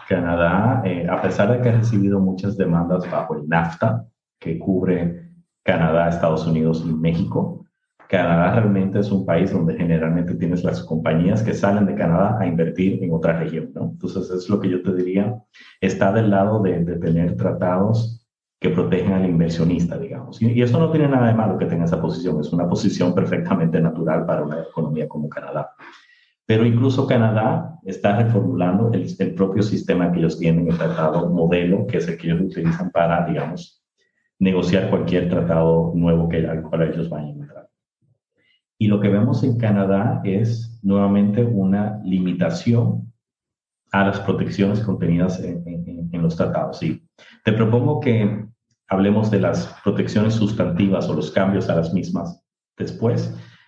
Canadá, 0.07 0.81
eh, 0.85 1.07
a 1.09 1.21
pesar 1.21 1.51
de 1.51 1.61
que 1.61 1.69
ha 1.69 1.77
recibido 1.77 2.19
muchas 2.19 2.57
demandas 2.57 3.09
bajo 3.09 3.35
el 3.35 3.47
NAFTA, 3.47 4.05
que 4.39 4.59
cubre 4.59 5.29
Canadá, 5.63 6.09
Estados 6.09 6.45
Unidos 6.45 6.83
y 6.85 6.93
México, 6.93 7.65
Canadá 8.07 8.51
realmente 8.51 8.99
es 8.99 9.11
un 9.11 9.25
país 9.25 9.51
donde 9.51 9.75
generalmente 9.75 10.35
tienes 10.35 10.63
las 10.63 10.83
compañías 10.83 11.41
que 11.41 11.53
salen 11.53 11.87
de 11.87 11.95
Canadá 11.95 12.37
a 12.39 12.45
invertir 12.45 13.03
en 13.03 13.11
otra 13.11 13.39
región, 13.39 13.71
¿no? 13.73 13.85
Entonces, 13.93 14.29
es 14.29 14.49
lo 14.49 14.59
que 14.59 14.69
yo 14.69 14.83
te 14.83 14.93
diría, 14.93 15.35
está 15.81 16.11
del 16.11 16.29
lado 16.29 16.61
de, 16.61 16.83
tener 16.97 17.35
tratados 17.35 18.23
que 18.59 18.69
protegen 18.69 19.13
al 19.13 19.25
inversionista, 19.25 19.97
digamos. 19.97 20.41
Y, 20.41 20.51
y, 20.51 20.61
eso 20.61 20.79
no 20.79 20.91
tiene 20.91 21.07
nada 21.07 21.27
de 21.27 21.33
malo 21.33 21.57
que 21.57 21.65
tenga 21.65 21.85
esa 21.85 22.01
posición, 22.01 22.39
es 22.39 22.53
una 22.53 22.69
posición 22.69 23.13
perfectamente 23.15 23.81
natural 23.81 24.25
para 24.25 24.43
una 24.43 24.61
economía 24.61 25.07
como 25.07 25.27
Canadá. 25.27 25.71
Pero 26.45 26.65
incluso 26.65 27.07
Canadá 27.07 27.79
está 27.85 28.17
reformulando 28.17 28.91
el, 28.93 29.07
el, 29.17 29.33
propio 29.33 29.63
sistema 29.63 30.11
que 30.11 30.19
ellos 30.19 30.37
tienen, 30.37 30.67
el 30.67 30.77
tratado 30.77 31.29
modelo, 31.29 31.87
que 31.87 31.97
es 31.97 32.07
el 32.07 32.17
que 32.17 32.27
ellos 32.27 32.41
utilizan 32.41 32.91
para, 32.91 33.25
digamos, 33.25 33.83
negociar 34.39 34.89
cualquier 34.89 35.29
tratado 35.29 35.91
nuevo 35.95 36.29
que, 36.29 36.45
al 36.45 36.61
cual 36.61 36.83
ellos 36.83 37.09
vayan 37.09 37.29
a 37.29 37.43
entrar. 37.43 37.69
Y 38.77 38.87
lo 38.87 38.99
que 38.99 39.09
vemos 39.09 39.43
en 39.43 39.57
Canadá 39.57 40.21
es 40.23 40.79
nuevamente 40.83 41.43
una 41.43 41.99
limitación 42.03 43.11
a 43.91 44.05
las 44.05 44.19
protecciones 44.19 44.81
contenidas 44.81 45.39
en, 45.39 45.63
en, 45.65 46.09
en 46.11 46.21
los 46.21 46.35
tratados. 46.35 46.79
Sí. 46.79 47.07
Te 47.43 47.53
propongo 47.53 48.01
que 48.01 48.45
hablemos 48.87 49.31
de 49.31 49.39
las 49.39 49.67
protecciones 49.83 50.33
sustantivas 50.33 51.07
o 51.09 51.13
los 51.13 51.31
cambios 51.31 51.69
a 51.69 51.75
las 51.75 51.93
mismas 51.93 52.41
después 52.77 53.33